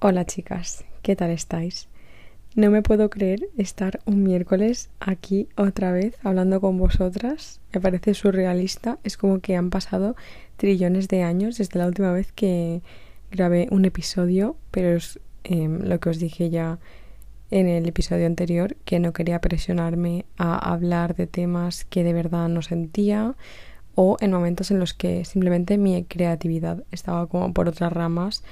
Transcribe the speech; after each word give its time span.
Hola 0.00 0.26
chicas, 0.26 0.84
¿qué 1.02 1.16
tal 1.16 1.30
estáis? 1.30 1.88
No 2.54 2.70
me 2.70 2.82
puedo 2.82 3.08
creer 3.08 3.48
estar 3.56 4.00
un 4.04 4.22
miércoles 4.22 4.90
aquí 5.00 5.48
otra 5.56 5.92
vez 5.92 6.16
hablando 6.22 6.60
con 6.60 6.76
vosotras. 6.78 7.60
Me 7.72 7.80
parece 7.80 8.12
surrealista. 8.12 8.98
Es 9.02 9.16
como 9.16 9.40
que 9.40 9.56
han 9.56 9.70
pasado 9.70 10.14
trillones 10.56 11.08
de 11.08 11.22
años 11.22 11.56
desde 11.56 11.78
la 11.78 11.86
última 11.86 12.12
vez 12.12 12.32
que 12.32 12.82
grabé 13.30 13.66
un 13.70 13.86
episodio, 13.86 14.56
pero 14.70 14.94
es 14.96 15.20
em, 15.42 15.80
lo 15.80 15.98
que 16.00 16.10
os 16.10 16.18
dije 16.18 16.50
ya 16.50 16.78
en 17.50 17.66
el 17.66 17.88
episodio 17.88 18.26
anterior, 18.26 18.76
que 18.84 19.00
no 19.00 19.12
quería 19.12 19.40
presionarme 19.40 20.26
a 20.36 20.72
hablar 20.72 21.16
de 21.16 21.26
temas 21.26 21.84
que 21.84 22.04
de 22.04 22.12
verdad 22.12 22.48
no 22.48 22.60
sentía 22.60 23.34
o 23.94 24.16
en 24.20 24.32
momentos 24.32 24.70
en 24.70 24.80
los 24.80 24.92
que 24.92 25.24
simplemente 25.24 25.78
mi 25.78 26.04
creatividad 26.04 26.84
estaba 26.90 27.26
como 27.26 27.54
por 27.54 27.68
otras 27.68 27.92
ramas 27.92 28.42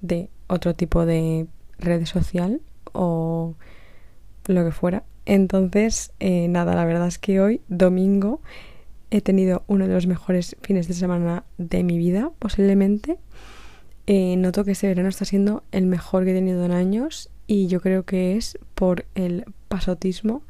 de 0.00 0.28
otro 0.48 0.74
tipo 0.74 1.06
de 1.06 1.46
red 1.78 2.04
social 2.06 2.60
o 2.92 3.54
lo 4.46 4.64
que 4.64 4.72
fuera. 4.72 5.04
Entonces, 5.26 6.12
eh, 6.20 6.48
nada, 6.48 6.74
la 6.74 6.84
verdad 6.84 7.06
es 7.06 7.18
que 7.18 7.40
hoy, 7.40 7.60
domingo, 7.68 8.40
he 9.10 9.20
tenido 9.20 9.62
uno 9.66 9.86
de 9.86 9.94
los 9.94 10.06
mejores 10.06 10.56
fines 10.62 10.88
de 10.88 10.94
semana 10.94 11.44
de 11.58 11.84
mi 11.84 11.98
vida, 11.98 12.32
posiblemente. 12.38 13.18
Eh, 14.06 14.36
noto 14.36 14.64
que 14.64 14.72
este 14.72 14.88
verano 14.88 15.08
está 15.08 15.26
siendo 15.26 15.62
el 15.70 15.86
mejor 15.86 16.24
que 16.24 16.30
he 16.30 16.34
tenido 16.34 16.64
en 16.64 16.72
años 16.72 17.30
y 17.46 17.66
yo 17.66 17.80
creo 17.82 18.04
que 18.04 18.36
es 18.36 18.58
por 18.74 19.04
el 19.14 19.44
pasotismo 19.68 20.42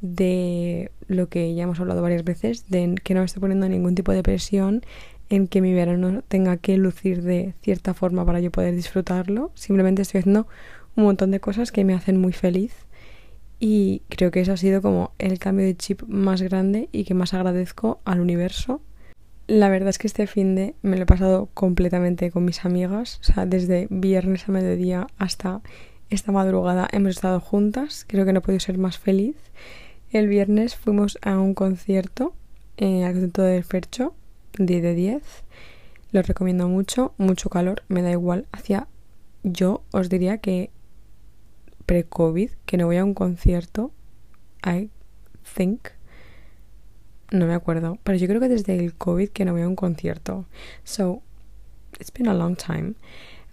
de 0.00 0.92
lo 1.08 1.28
que 1.28 1.52
ya 1.54 1.64
hemos 1.64 1.80
hablado 1.80 2.00
varias 2.00 2.24
veces, 2.24 2.68
de 2.68 2.94
que 3.02 3.14
no 3.14 3.20
me 3.20 3.26
estoy 3.26 3.40
poniendo 3.40 3.68
ningún 3.68 3.94
tipo 3.94 4.12
de 4.12 4.22
presión 4.22 4.82
en 5.30 5.46
que 5.46 5.62
mi 5.62 5.72
verano 5.72 6.22
tenga 6.28 6.56
que 6.58 6.76
lucir 6.76 7.22
de 7.22 7.54
cierta 7.62 7.94
forma 7.94 8.26
para 8.26 8.40
yo 8.40 8.50
poder 8.50 8.74
disfrutarlo. 8.74 9.52
Simplemente 9.54 10.02
estoy 10.02 10.18
haciendo 10.18 10.46
un 10.96 11.04
montón 11.04 11.30
de 11.30 11.40
cosas 11.40 11.72
que 11.72 11.84
me 11.84 11.94
hacen 11.94 12.20
muy 12.20 12.32
feliz 12.32 12.74
y 13.60 14.02
creo 14.08 14.30
que 14.30 14.40
eso 14.40 14.52
ha 14.52 14.56
sido 14.56 14.82
como 14.82 15.12
el 15.18 15.38
cambio 15.38 15.64
de 15.64 15.76
chip 15.76 16.02
más 16.08 16.42
grande 16.42 16.88
y 16.92 17.04
que 17.04 17.14
más 17.14 17.32
agradezco 17.32 18.00
al 18.04 18.20
universo. 18.20 18.82
La 19.46 19.68
verdad 19.68 19.90
es 19.90 19.98
que 19.98 20.06
este 20.06 20.26
fin 20.26 20.54
de 20.54 20.74
me 20.82 20.96
lo 20.96 21.04
he 21.04 21.06
pasado 21.06 21.48
completamente 21.54 22.30
con 22.30 22.44
mis 22.44 22.64
amigas, 22.64 23.20
o 23.20 23.24
sea, 23.24 23.46
desde 23.46 23.86
viernes 23.90 24.48
a 24.48 24.52
mediodía 24.52 25.06
hasta 25.18 25.60
esta 26.08 26.32
madrugada 26.32 26.88
hemos 26.90 27.10
estado 27.10 27.38
juntas, 27.40 28.04
creo 28.08 28.24
que 28.24 28.32
no 28.32 28.40
he 28.40 28.42
podido 28.42 28.60
ser 28.60 28.78
más 28.78 28.98
feliz. 28.98 29.36
El 30.10 30.26
viernes 30.26 30.74
fuimos 30.74 31.18
a 31.22 31.38
un 31.38 31.54
concierto, 31.54 32.34
eh, 32.78 33.04
al 33.04 33.12
concierto 33.12 33.42
del 33.42 33.62
Fercho, 33.62 34.14
10 34.58 34.82
de 34.82 34.94
10. 34.94 35.22
Lo 36.12 36.22
recomiendo 36.22 36.68
mucho, 36.68 37.14
mucho 37.18 37.50
calor, 37.50 37.82
me 37.88 38.02
da 38.02 38.10
igual. 38.10 38.46
Hacia 38.52 38.88
yo 39.42 39.82
os 39.92 40.08
diría 40.08 40.38
que 40.38 40.70
pre-COVID, 41.86 42.50
que 42.66 42.76
no 42.76 42.86
voy 42.86 42.96
a 42.96 43.04
un 43.04 43.14
concierto, 43.14 43.92
I 44.64 44.90
think. 45.56 45.88
No 47.30 47.46
me 47.46 47.54
acuerdo, 47.54 47.98
pero 48.02 48.18
yo 48.18 48.26
creo 48.26 48.40
que 48.40 48.48
desde 48.48 48.78
el 48.78 48.94
COVID 48.94 49.30
que 49.30 49.44
no 49.44 49.52
voy 49.52 49.62
a 49.62 49.68
un 49.68 49.76
concierto. 49.76 50.46
So, 50.84 51.22
it's 51.98 52.12
been 52.12 52.28
a 52.28 52.34
long 52.34 52.56
time. 52.56 52.94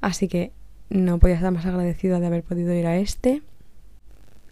Así 0.01 0.27
que 0.27 0.51
no 0.89 1.19
podía 1.19 1.35
estar 1.35 1.51
más 1.51 1.65
agradecida 1.65 2.19
de 2.19 2.27
haber 2.27 2.43
podido 2.43 2.73
ir 2.73 2.87
a 2.87 2.97
este. 2.97 3.43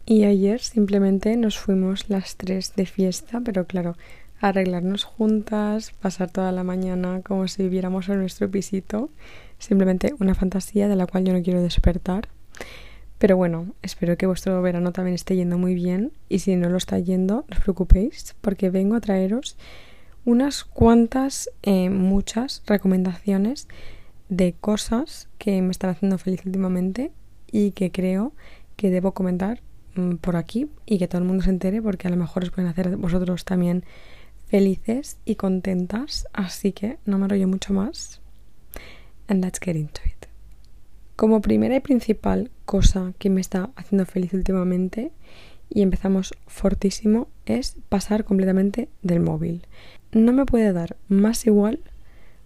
Y 0.05 0.25
ayer 0.25 0.61
simplemente 0.61 1.35
nos 1.38 1.57
fuimos 1.57 2.09
las 2.09 2.35
tres 2.35 2.75
de 2.75 2.85
fiesta, 2.85 3.41
pero 3.43 3.66
claro, 3.66 3.95
arreglarnos 4.49 5.03
juntas, 5.03 5.91
pasar 5.99 6.29
toda 6.29 6.51
la 6.51 6.63
mañana 6.63 7.21
como 7.23 7.47
si 7.47 7.63
viviéramos 7.63 8.09
en 8.09 8.19
nuestro 8.19 8.49
pisito. 8.49 9.09
Simplemente 9.57 10.13
una 10.19 10.35
fantasía 10.35 10.88
de 10.88 10.95
la 10.95 11.07
cual 11.07 11.25
yo 11.25 11.33
no 11.33 11.41
quiero 11.41 11.61
despertar. 11.61 12.27
Pero 13.17 13.38
bueno, 13.38 13.73
espero 13.81 14.17
que 14.17 14.27
vuestro 14.27 14.61
verano 14.61 14.91
también 14.91 15.16
esté 15.16 15.35
yendo 15.35 15.57
muy 15.57 15.73
bien 15.73 16.11
y 16.29 16.39
si 16.39 16.56
no 16.57 16.69
lo 16.69 16.78
está 16.78 17.00
yendo, 17.00 17.45
no 17.47 17.57
os 17.57 17.63
preocupéis 17.63 18.35
porque 18.41 18.69
vengo 18.69 18.95
a 18.95 19.01
traeros 19.01 19.57
unas 20.25 20.63
cuantas, 20.63 21.50
eh, 21.62 21.89
muchas 21.89 22.62
recomendaciones 22.66 23.67
de 24.27 24.53
cosas 24.53 25.29
que 25.38 25.62
me 25.62 25.72
están 25.72 25.91
haciendo 25.91 26.17
feliz 26.17 26.45
últimamente 26.45 27.12
y 27.51 27.72
que 27.72 27.91
creo 27.91 28.33
que 28.75 28.89
debo 28.89 29.13
comentar 29.13 29.62
mm, 29.95 30.16
por 30.16 30.35
aquí 30.35 30.67
y 30.85 30.97
que 30.97 31.07
todo 31.07 31.19
el 31.19 31.27
mundo 31.27 31.44
se 31.44 31.51
entere 31.51 31.81
porque 31.81 32.07
a 32.07 32.12
lo 32.12 32.17
mejor 32.17 32.44
os 32.44 32.51
pueden 32.51 32.69
hacer 32.69 32.97
vosotros 32.97 33.45
también 33.45 33.85
felices 34.47 35.17
y 35.25 35.35
contentas, 35.35 36.28
así 36.33 36.72
que 36.72 36.97
no 37.06 37.17
me 37.17 37.28
rollo 37.28 37.47
mucho 37.47 37.73
más. 37.73 38.22
And 39.28 39.44
let's 39.44 39.59
get 39.59 39.75
into 39.75 40.01
it. 40.06 40.28
Como 41.16 41.41
primera 41.41 41.75
y 41.75 41.79
principal 41.79 42.51
cosa 42.66 43.13
que 43.17 43.29
me 43.29 43.41
está 43.41 43.69
haciendo 43.75 44.06
feliz 44.06 44.33
últimamente, 44.33 45.11
y 45.69 45.81
empezamos 45.81 46.33
fortísimo, 46.47 47.28
es 47.45 47.78
pasar 47.89 48.23
completamente 48.23 48.89
del 49.01 49.19
móvil. 49.19 49.66
No 50.11 50.31
me 50.31 50.45
puede 50.45 50.72
dar 50.73 50.95
más 51.07 51.45
igual 51.45 51.79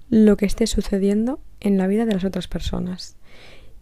lo 0.09 0.37
que 0.37 0.45
esté 0.45 0.67
sucediendo 0.67 1.39
en 1.59 1.77
la 1.77 1.87
vida 1.87 2.05
de 2.05 2.13
las 2.13 2.23
otras 2.23 2.47
personas. 2.47 3.15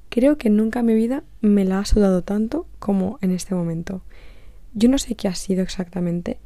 Creo 0.10 0.38
que 0.38 0.50
nunca 0.50 0.80
en 0.80 0.88
mi 0.88 0.96
vida 0.96 1.24
me 1.42 1.66
la 1.66 1.80
ha 1.80 1.86
sudado 1.86 2.24
tanto 2.24 2.66
como 2.80 3.20
en 3.22 3.32
este 3.32 3.56
momento. 3.56 4.02
Yo 4.74 4.90
no 4.90 4.98
sé 4.98 5.16
qué 5.16 5.28
ha 5.28 5.36
sido 5.36 5.64
exactamente, 5.64 6.40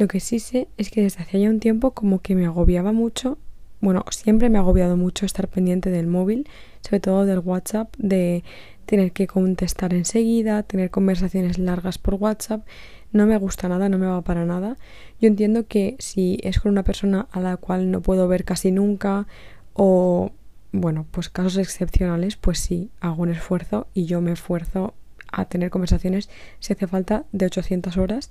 lo 0.00 0.08
que 0.08 0.18
sí 0.18 0.38
sé 0.38 0.66
es 0.78 0.90
que 0.90 1.02
desde 1.02 1.22
hacía 1.22 1.40
ya 1.40 1.50
un 1.50 1.60
tiempo 1.60 1.90
como 1.90 2.20
que 2.20 2.34
me 2.34 2.46
agobiaba 2.46 2.90
mucho, 2.90 3.36
bueno, 3.80 4.02
siempre 4.10 4.48
me 4.48 4.56
ha 4.56 4.62
agobiado 4.62 4.96
mucho 4.96 5.26
estar 5.26 5.46
pendiente 5.46 5.90
del 5.90 6.06
móvil, 6.06 6.48
sobre 6.80 7.00
todo 7.00 7.26
del 7.26 7.40
WhatsApp, 7.40 7.94
de 7.98 8.42
tener 8.86 9.12
que 9.12 9.26
contestar 9.26 9.92
enseguida, 9.92 10.62
tener 10.62 10.90
conversaciones 10.90 11.58
largas 11.58 11.98
por 11.98 12.14
WhatsApp. 12.14 12.66
No 13.12 13.26
me 13.26 13.36
gusta 13.36 13.68
nada, 13.68 13.90
no 13.90 13.98
me 13.98 14.06
va 14.06 14.22
para 14.22 14.46
nada. 14.46 14.78
Yo 15.20 15.28
entiendo 15.28 15.66
que 15.66 15.96
si 15.98 16.38
es 16.42 16.60
con 16.60 16.72
una 16.72 16.82
persona 16.82 17.28
a 17.30 17.40
la 17.40 17.58
cual 17.58 17.90
no 17.90 18.00
puedo 18.00 18.26
ver 18.26 18.44
casi 18.44 18.70
nunca 18.70 19.26
o, 19.74 20.32
bueno, 20.72 21.06
pues 21.10 21.28
casos 21.28 21.58
excepcionales, 21.58 22.36
pues 22.36 22.58
sí, 22.58 22.90
hago 23.00 23.22
un 23.22 23.30
esfuerzo 23.30 23.86
y 23.92 24.06
yo 24.06 24.22
me 24.22 24.32
esfuerzo 24.32 24.94
a 25.30 25.44
tener 25.44 25.68
conversaciones 25.68 26.30
si 26.58 26.72
hace 26.72 26.86
falta 26.86 27.24
de 27.32 27.46
800 27.46 27.98
horas 27.98 28.30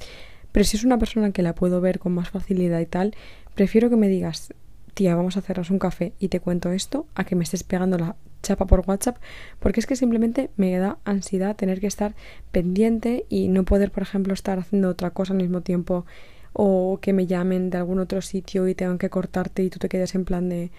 pero 0.52 0.64
si 0.64 0.78
es 0.78 0.84
una 0.84 0.98
persona 0.98 1.32
que 1.32 1.44
la 1.44 1.56
puedo 1.56 1.82
ver 1.82 2.00
con 2.00 2.14
más 2.14 2.30
facilidad 2.30 2.80
y 2.80 2.86
tal, 2.86 3.16
prefiero 3.56 3.90
que 3.90 3.96
me 3.96 4.08
digas, 4.08 4.54
tía, 4.94 5.16
vamos 5.16 5.36
a 5.36 5.40
hacernos 5.40 5.70
un 5.70 5.80
café 5.80 6.14
y 6.20 6.30
te 6.30 6.40
cuento 6.40 6.72
esto, 6.72 7.06
a 7.16 7.24
que 7.24 7.36
me 7.36 7.44
estés 7.44 7.64
pegando 7.64 7.98
la 7.98 8.16
chapa 8.42 8.66
por 8.66 8.84
WhatsApp, 8.88 9.18
porque 9.60 9.80
es 9.80 9.86
que 9.86 9.96
simplemente 9.96 10.50
me 10.58 10.78
da 10.78 10.98
ansiedad 11.06 11.56
tener 11.56 11.80
que 11.80 11.88
estar 11.88 12.16
pendiente 12.52 13.26
y 13.30 13.48
no 13.48 13.64
poder, 13.64 13.92
por 13.92 14.04
ejemplo, 14.04 14.34
estar 14.34 14.60
haciendo 14.60 14.90
otra 14.90 15.12
cosa 15.12 15.34
al 15.34 15.40
mismo 15.40 15.62
tiempo 15.62 16.06
o 16.54 17.00
que 17.02 17.14
me 17.14 17.28
llamen 17.28 17.70
de 17.70 17.78
algún 17.78 18.00
otro 18.00 18.22
sitio 18.22 18.68
y 18.68 18.76
tengan 18.76 18.98
que 18.98 19.10
cortarte 19.10 19.64
y 19.64 19.70
tú 19.70 19.80
te 19.80 19.90
quedes 19.90 20.16
en 20.16 20.26
plan 20.26 20.50
de, 20.50 20.72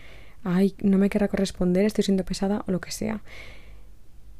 ay, 0.42 0.74
no 0.82 0.98
me 0.98 1.10
querrá 1.10 1.28
corresponder, 1.28 1.84
estoy 1.84 2.04
siendo 2.04 2.24
pesada 2.24 2.64
o 2.66 2.72
lo 2.72 2.80
que 2.80 2.90
sea. 2.90 3.22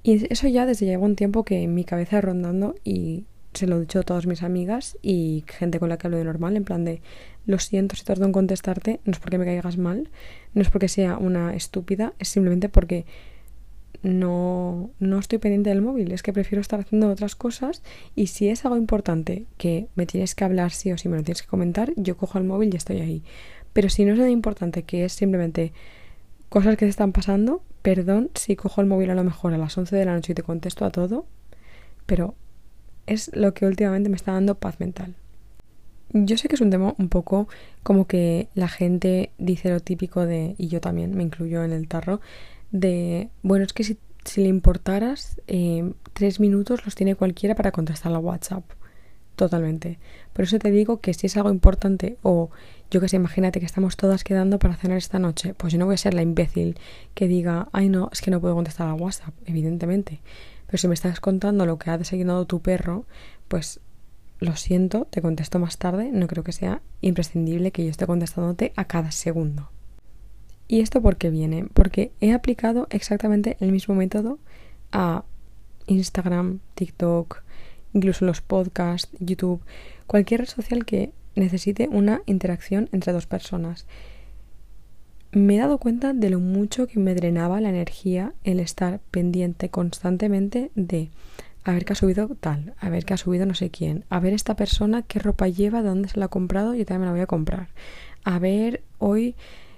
Y 0.03 0.33
eso 0.33 0.49
ya 0.49 0.67
desde 0.67 0.87
lleva 0.87 1.05
un 1.05 1.17
tiempo 1.17 1.45
que 1.45 1.63
en 1.63 1.75
mi 1.75 1.85
cabeza 1.85 2.21
rondando 2.21 2.75
y 2.85 3.27
se 3.55 3.67
lo 3.67 3.77
he 3.77 3.81
dicho 3.81 4.01
a 4.01 4.03
todas 4.03 4.27
mis 4.27 4.43
amigas 4.43 4.97
y 5.03 5.45
gente 5.47 5.81
con 5.81 5.89
la 5.89 5.99
que 5.99 6.07
hablo 6.07 6.19
de 6.19 6.25
normal, 6.25 6.57
en 6.57 6.65
plan 6.65 6.85
de 6.85 7.03
lo 7.47 7.59
siento 7.59 7.97
si 7.97 8.05
tardo 8.05 8.25
en 8.25 8.33
contestarte, 8.33 9.01
no 9.05 9.13
es 9.13 9.19
porque 9.19 9.39
me 9.39 9.45
caigas 9.45 9.77
mal, 9.77 10.09
no 10.55 10.63
es 10.63 10.71
porque 10.71 10.89
sea 10.89 11.19
una 11.19 11.55
estúpida, 11.55 12.13
es 12.19 12.29
simplemente 12.29 12.69
porque 12.69 13.07
no, 14.03 14.91
no 14.99 15.19
estoy 15.19 15.39
pendiente 15.39 15.71
del 15.71 15.83
móvil, 15.83 16.13
es 16.13 16.23
que 16.23 16.33
prefiero 16.33 16.61
estar 16.61 16.81
haciendo 16.81 17.11
otras 17.11 17.35
cosas 17.35 17.83
y 18.15 18.29
si 18.29 18.49
es 18.49 18.65
algo 18.65 18.77
importante 18.77 19.47
que 19.59 19.89
me 19.95 20.07
tienes 20.07 20.35
que 20.35 20.45
hablar 20.45 20.71
sí 20.71 20.93
o 20.93 20.99
sí 20.99 21.09
me 21.09 21.17
lo 21.17 21.23
tienes 21.23 21.43
que 21.43 21.49
comentar, 21.49 21.93
yo 21.97 22.17
cojo 22.17 22.39
el 22.39 22.45
móvil 22.45 22.73
y 22.73 22.77
estoy 22.77 23.01
ahí. 23.01 23.23
Pero 23.73 23.89
si 23.89 24.05
no 24.05 24.13
es 24.13 24.19
nada 24.19 24.31
importante, 24.31 24.83
que 24.85 25.05
es 25.05 25.13
simplemente 25.13 25.73
cosas 26.49 26.77
que 26.77 26.87
se 26.87 26.91
están 26.91 27.13
pasando, 27.13 27.63
perdón 27.83 28.31
si 28.35 28.57
cojo 28.57 28.81
el 28.81 28.87
móvil 28.87 29.11
a 29.11 29.15
lo 29.15 29.25
mejor 29.25 29.53
a 29.55 29.59
las 29.59 29.77
11 29.77 29.95
de 29.95 30.05
la 30.05 30.15
noche 30.15 30.33
y 30.33 30.35
te 30.35 30.43
contesto 30.43 30.85
a 30.85 30.91
todo, 30.91 31.27
pero 32.07 32.35
es 33.11 33.31
lo 33.35 33.53
que 33.55 33.67
últimamente 33.67 34.09
me 34.09 34.17
está 34.17 34.33
dando 34.33 34.55
paz 34.55 34.81
mental. 34.81 35.15
Yo 36.13 36.37
sé 36.37 36.49
que 36.49 36.55
es 36.55 36.61
un 36.61 36.71
tema 36.71 36.95
un 36.99 37.09
poco 37.09 37.49
como 37.83 38.07
que 38.07 38.49
la 38.55 38.69
gente 38.69 39.31
dice 39.39 39.71
lo 39.71 39.81
típico 39.81 40.27
de, 40.27 40.55
y 40.59 40.69
yo 40.69 40.81
también 40.81 41.17
me 41.17 41.23
incluyo 41.23 41.63
en 41.65 41.73
el 41.73 41.87
tarro, 41.89 42.21
de, 42.73 43.29
bueno, 43.43 43.65
es 43.65 43.73
que 43.73 43.85
si, 43.85 43.99
le 44.37 44.49
importaras, 44.49 45.41
eh, 45.47 45.93
tres 46.13 46.41
minutos 46.41 46.85
los 46.85 46.95
tiene 46.95 47.15
cualquiera 47.15 47.55
para 47.55 47.73
contestar 47.73 48.13
a 48.13 48.19
WhatsApp. 48.19 48.65
Totalmente. 49.37 49.99
Por 50.35 50.45
eso 50.45 50.59
te 50.59 50.71
digo 50.71 51.01
que 51.01 51.15
si 51.15 51.27
es 51.27 51.37
algo 51.37 51.51
importante 51.51 52.19
o 52.23 52.51
yo 52.91 53.01
que 53.01 53.09
sé, 53.09 53.17
imagínate 53.17 53.59
que 53.59 53.67
estamos 53.67 53.97
todas 53.97 54.23
quedando 54.23 54.59
para 54.59 54.77
cenar 54.77 54.99
esta 54.99 55.19
noche, 55.19 55.55
pues 55.55 55.73
yo 55.73 55.79
no 55.79 55.87
voy 55.87 55.95
a 55.95 55.99
ser 55.99 56.13
la 56.13 56.23
imbécil 56.23 56.77
que 57.15 57.27
diga, 57.27 57.69
ay 57.73 57.89
no, 57.89 58.11
es 58.13 58.21
que 58.21 58.31
no 58.31 58.41
puedo 58.41 58.55
contestar 58.55 58.89
a 58.89 58.95
WhatsApp, 58.95 59.33
evidentemente. 59.47 60.21
Pero 60.71 60.79
si 60.79 60.87
me 60.87 60.95
estás 60.95 61.19
contando 61.19 61.67
lo 61.67 61.79
que 61.79 61.91
ha 61.91 61.99
desayunado 61.99 62.47
tu 62.47 62.61
perro, 62.61 63.05
pues 63.49 63.81
lo 64.39 64.55
siento, 64.55 65.09
te 65.11 65.21
contesto 65.21 65.59
más 65.59 65.79
tarde. 65.79 66.11
No 66.13 66.29
creo 66.29 66.45
que 66.45 66.53
sea 66.53 66.81
imprescindible 67.01 67.73
que 67.73 67.83
yo 67.83 67.91
esté 67.91 68.07
contestándote 68.07 68.73
a 68.77 68.85
cada 68.85 69.11
segundo. 69.11 69.69
¿Y 70.69 70.81
esto 70.81 71.03
por 71.03 71.17
qué 71.17 71.31
viene? 71.31 71.67
Porque 71.75 72.13
he 72.21 72.33
aplicado 72.33 72.87
exactamente 72.91 73.57
el 73.59 73.73
mismo 73.73 73.97
método 73.97 74.39
a 74.93 75.25
Instagram, 75.89 76.61
TikTok, 76.77 77.43
incluso 77.93 78.25
los 78.25 78.41
podcasts, 78.41 79.11
YouTube, 79.19 79.61
cualquier 80.07 80.43
red 80.43 80.49
social 80.49 80.85
que 80.85 81.13
necesite 81.35 81.89
una 81.91 82.23
interacción 82.27 82.89
entre 82.93 83.13
dos 83.13 83.27
personas. 83.27 83.87
Me 85.33 85.55
he 85.55 85.59
dado 85.59 85.79
cuenta 85.79 86.13
de 86.13 86.29
lo 86.29 86.41
mucho 86.41 86.89
que 86.89 86.99
me 86.99 87.15
drenaba 87.15 87.61
la 87.61 87.69
energía 87.69 88.35
el 88.43 88.59
estar 88.59 88.99
pendiente 89.13 89.69
constantemente 89.69 90.73
de 90.75 91.11
a 91.63 91.73
ver 91.73 91.85
qué 91.85 91.93
ha 91.93 91.97
subido 91.97 92.29
tal, 92.41 92.75
a 92.81 92.89
ver 92.89 93.05
qué 93.05 93.15
ha 93.15 93.17
subido 93.17 93.47
no 93.47 93.55
sé 93.55 93.71
quién, 93.71 94.05
a 94.09 94.19
ver 94.19 94.33
esta 94.33 94.57
persona 94.57 95.03
qué 95.03 95.19
ropa 95.21 95.47
lleva, 95.47 95.83
de 95.83 95.89
dónde 95.89 96.09
se 96.09 96.19
la 96.19 96.25
ha 96.25 96.29
comprado, 96.29 96.75
yo 96.75 96.85
también 96.85 97.03
me 97.03 97.07
la 97.07 97.13
voy 97.13 97.21
a 97.21 97.27
comprar. 97.27 97.69
A 98.25 98.39
ver 98.41 98.83
hoy 98.99 99.37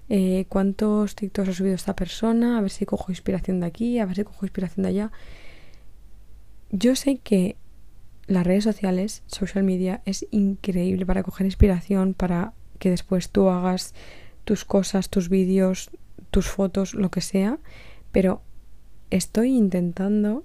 eh, 0.08 0.46
cuántos 0.48 1.14
TikToks 1.16 1.50
ha 1.50 1.52
subido 1.52 1.74
esta 1.74 1.96
persona, 1.96 2.56
a 2.56 2.60
ver 2.62 2.70
si 2.70 2.86
cojo 2.86 3.12
inspiración 3.12 3.60
de 3.60 3.66
aquí, 3.66 3.98
a 3.98 4.06
ver 4.06 4.16
si 4.16 4.24
cojo 4.24 4.46
inspiración 4.46 4.84
de 4.84 4.88
allá. 4.88 5.12
Yo 6.70 6.96
sé 6.96 7.18
que 7.18 7.56
las 8.26 8.46
redes 8.46 8.64
sociales, 8.64 9.22
social 9.26 9.64
media, 9.64 10.00
es 10.06 10.26
increíble 10.30 11.04
para 11.04 11.22
coger 11.22 11.44
inspiración, 11.46 12.14
para 12.14 12.54
que 12.78 12.90
después 12.90 13.30
tú 13.30 13.48
hagas 13.48 13.94
tus 14.44 14.64
cosas, 14.64 15.08
tus 15.08 15.28
vídeos, 15.28 15.90
tus 16.30 16.46
fotos, 16.46 16.94
lo 16.94 17.10
que 17.10 17.20
sea, 17.20 17.58
pero 18.10 18.42
estoy 19.10 19.54
intentando 19.56 20.44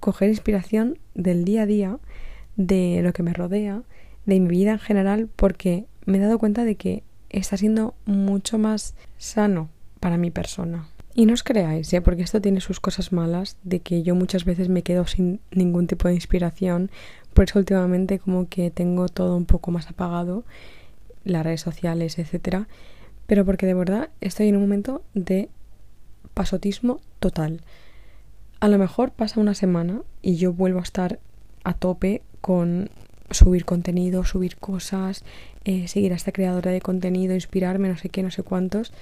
coger 0.00 0.28
inspiración 0.28 0.98
del 1.14 1.44
día 1.44 1.62
a 1.62 1.66
día, 1.66 1.98
de 2.56 3.00
lo 3.02 3.12
que 3.12 3.22
me 3.22 3.32
rodea, 3.32 3.82
de 4.26 4.40
mi 4.40 4.48
vida 4.48 4.72
en 4.72 4.78
general, 4.78 5.28
porque 5.34 5.86
me 6.06 6.18
he 6.18 6.20
dado 6.20 6.38
cuenta 6.38 6.64
de 6.64 6.76
que 6.76 7.02
está 7.30 7.56
siendo 7.56 7.94
mucho 8.04 8.58
más 8.58 8.94
sano 9.16 9.68
para 10.00 10.18
mi 10.18 10.30
persona. 10.30 10.88
Y 11.14 11.26
no 11.26 11.32
os 11.32 11.42
creáis, 11.42 11.92
¿eh? 11.92 12.00
porque 12.00 12.22
esto 12.22 12.40
tiene 12.40 12.60
sus 12.60 12.78
cosas 12.78 13.12
malas, 13.12 13.56
de 13.64 13.80
que 13.80 14.02
yo 14.02 14.14
muchas 14.14 14.44
veces 14.44 14.68
me 14.68 14.82
quedo 14.82 15.06
sin 15.06 15.40
ningún 15.50 15.86
tipo 15.86 16.06
de 16.06 16.14
inspiración, 16.14 16.90
por 17.34 17.44
eso 17.44 17.58
últimamente 17.58 18.18
como 18.18 18.48
que 18.48 18.70
tengo 18.70 19.08
todo 19.08 19.36
un 19.36 19.44
poco 19.44 19.70
más 19.70 19.88
apagado, 19.88 20.44
las 21.24 21.44
redes 21.44 21.60
sociales, 21.60 22.18
etcétera, 22.18 22.68
pero 23.28 23.44
porque 23.44 23.66
de 23.66 23.74
verdad 23.74 24.08
estoy 24.22 24.48
en 24.48 24.56
un 24.56 24.62
momento 24.62 25.02
de 25.12 25.50
pasotismo 26.32 26.98
total. 27.20 27.60
A 28.58 28.68
lo 28.68 28.78
mejor 28.78 29.12
pasa 29.12 29.38
una 29.38 29.54
semana 29.54 30.00
y 30.22 30.36
yo 30.36 30.54
vuelvo 30.54 30.78
a 30.78 30.82
estar 30.82 31.20
a 31.62 31.74
tope 31.74 32.22
con 32.40 32.88
subir 33.30 33.66
contenido, 33.66 34.24
subir 34.24 34.56
cosas, 34.56 35.24
eh, 35.66 35.88
seguir 35.88 36.14
a 36.14 36.16
esta 36.16 36.32
creadora 36.32 36.70
de 36.70 36.80
contenido, 36.80 37.34
inspirarme, 37.34 37.90
no 37.90 37.98
sé 37.98 38.08
qué, 38.08 38.22
no 38.22 38.30
sé 38.30 38.42
cuántos. 38.42 38.94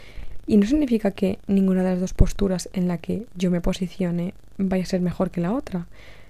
Y 0.45 0.57
no 0.57 0.67
significa 0.67 1.13
que 1.13 1.39
ninguna 1.47 1.85
de 1.85 1.91
las 1.91 2.01
dos 2.01 2.13
posturas 2.13 2.69
en 2.73 2.89
la 2.89 2.99
que 2.99 3.27
yo 3.37 3.53
me 3.53 3.61
posicione 3.61 4.35
vaya 4.59 4.83
a 4.83 4.87
ser 4.87 5.03
mejor 5.03 5.31
que 5.31 5.41
la 5.41 5.53
otra. 5.53 5.87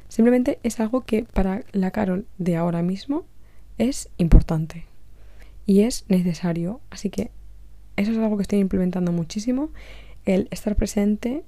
Simplemente 0.09 0.59
es 0.63 0.81
algo 0.81 1.01
que 1.01 1.25
para 1.25 1.63
la 1.73 1.93
Carol 1.93 2.27
de 2.37 2.57
ahora 2.57 2.83
mismo 2.83 3.25
es 3.79 4.11
importante 4.19 4.85
y 5.65 5.81
es 5.81 6.05
necesario. 6.09 6.83
Así 6.91 7.09
que 7.09 7.31
eso 7.97 8.13
es 8.13 8.19
algo 8.19 8.37
que 8.37 8.43
estoy 8.43 8.59
implementando 8.59 9.13
muchísimo. 9.13 9.71
El 10.25 10.49
estar 10.51 10.77
presente, 10.77 11.45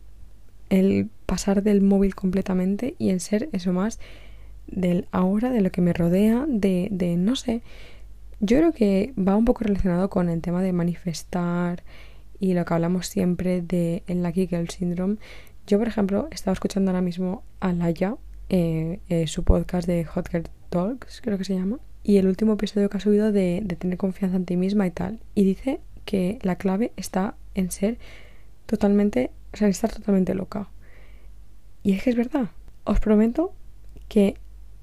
el 0.71 1.09
pasar 1.27 1.63
del 1.63 1.81
móvil 1.81 2.15
completamente 2.15 2.95
y 2.99 3.11
el 3.11 3.21
ser 3.21 3.49
eso 3.53 3.73
más 3.73 3.99
del 4.67 5.07
ahora, 5.13 5.51
de 5.51 5.61
lo 5.61 5.71
que 5.71 5.81
me 5.81 5.93
rodea, 5.93 6.47
de, 6.49 6.89
de 6.91 7.17
no 7.17 7.37
sé. 7.37 7.63
Yo 8.41 8.59
creo 8.59 8.73
que 8.73 9.13
va 9.19 9.37
un 9.37 9.45
poco 9.45 9.65
relacionado 9.65 10.11
con 10.11 10.29
el 10.29 10.41
tema 10.41 10.63
de 10.63 10.73
manifestar 10.73 11.83
y 12.39 12.55
lo 12.55 12.65
que 12.65 12.75
hablamos 12.75 13.07
siempre 13.07 13.63
de 13.63 14.03
el 14.07 14.23
Lucky 14.23 14.47
Girl 14.47 14.69
Syndrome. 14.69 15.17
Yo, 15.67 15.79
por 15.79 15.89
ejemplo, 15.89 16.29
estaba 16.31 16.53
escuchando 16.53 16.91
ahora 16.91 17.03
mismo 17.03 17.43
a 17.61 17.73
Laia, 17.73 18.17
eh, 18.49 19.01
eh, 19.09 19.27
su 19.27 19.45
podcast 19.45 19.87
de 19.87 20.05
Hot 20.05 20.29
Girl 20.31 20.49
Talks, 20.71 21.21
creo 21.21 21.37
que 21.37 21.45
se 21.45 21.55
llama, 21.55 21.79
y 22.03 22.17
el 22.19 22.27
último 22.27 22.55
episodio 22.55 22.89
que 22.89 22.97
ha 22.97 23.01
subido 23.01 23.33
de, 23.33 23.61
de 23.65 23.77
tener 23.77 23.99
confianza 23.99 24.37
en 24.37 24.45
ti 24.45 24.57
misma 24.57 24.87
y 24.87 24.91
tal. 24.93 25.19
Y 25.35 25.45
dice 25.45 25.81
que 26.09 26.39
la 26.41 26.57
clave 26.57 26.91
está 26.97 27.35
en 27.55 27.71
ser 27.71 27.99
totalmente, 28.65 29.31
o 29.53 29.59
sea, 29.59 29.67
en 29.67 29.73
estar 29.73 29.93
totalmente 29.93 30.35
loca. 30.35 30.71
Y 31.83 31.93
es 31.93 32.03
que 32.03 32.09
es 32.09 32.17
verdad. 32.17 32.49
Os 32.85 32.99
prometo 32.99 33.53
que 34.09 34.35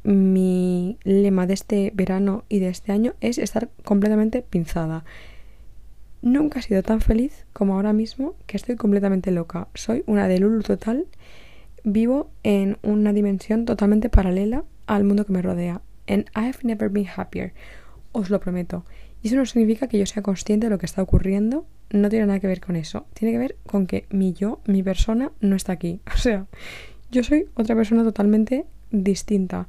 mi 0.04 1.00
lema 1.04 1.48
de 1.48 1.56
este 1.56 1.92
verano 1.96 2.44
y 2.48 2.60
de 2.60 2.70
este 2.70 2.92
año 2.92 3.16
es 3.22 3.40
estar 3.40 3.70
completamente 3.84 4.44
pinzada. 4.44 5.04
Nunca 6.22 6.60
he 6.60 6.62
sido 6.62 6.84
tan 6.84 7.02
feliz 7.02 7.48
como 7.54 7.74
ahora 7.74 7.92
mismo 7.92 8.36
que 8.46 8.58
estoy 8.58 8.76
completamente 8.76 9.32
loca. 9.32 9.68
Soy 9.74 10.04
una 10.06 10.28
de 10.28 10.38
Lulu 10.38 10.62
total. 10.62 11.08
Vivo 11.84 12.30
en 12.44 12.78
una 12.84 13.14
dimensión 13.14 13.66
totalmente 13.66 14.10
paralela 14.10 14.64
al 14.86 15.06
mundo 15.06 15.26
que 15.26 15.34
me 15.34 15.42
rodea. 15.42 15.82
And 16.08 16.28
I've 16.36 16.60
never 16.62 16.90
been 16.90 17.08
happier. 17.08 17.54
Os 18.12 18.30
lo 18.30 18.40
prometo. 18.40 18.86
Eso 19.26 19.38
no 19.38 19.46
significa 19.48 19.88
que 19.88 19.98
yo 19.98 20.06
sea 20.06 20.22
consciente 20.22 20.68
de 20.68 20.70
lo 20.70 20.78
que 20.78 20.86
está 20.86 21.02
ocurriendo. 21.02 21.66
No 21.90 22.10
tiene 22.10 22.28
nada 22.28 22.40
que 22.40 22.46
ver 22.46 22.62
con 22.62 22.76
eso. 22.76 23.08
Tiene 23.16 23.32
que 23.32 23.40
ver 23.40 23.58
con 23.66 23.88
que 23.88 24.06
mi 24.12 24.34
yo, 24.34 24.62
mi 24.68 24.84
persona, 24.84 25.32
no 25.42 25.56
está 25.56 25.74
aquí. 25.74 26.00
O 26.14 26.18
sea, 26.18 26.46
yo 27.10 27.24
soy 27.24 27.48
otra 27.56 27.76
persona 27.76 28.04
totalmente 28.04 28.68
distinta. 28.92 29.68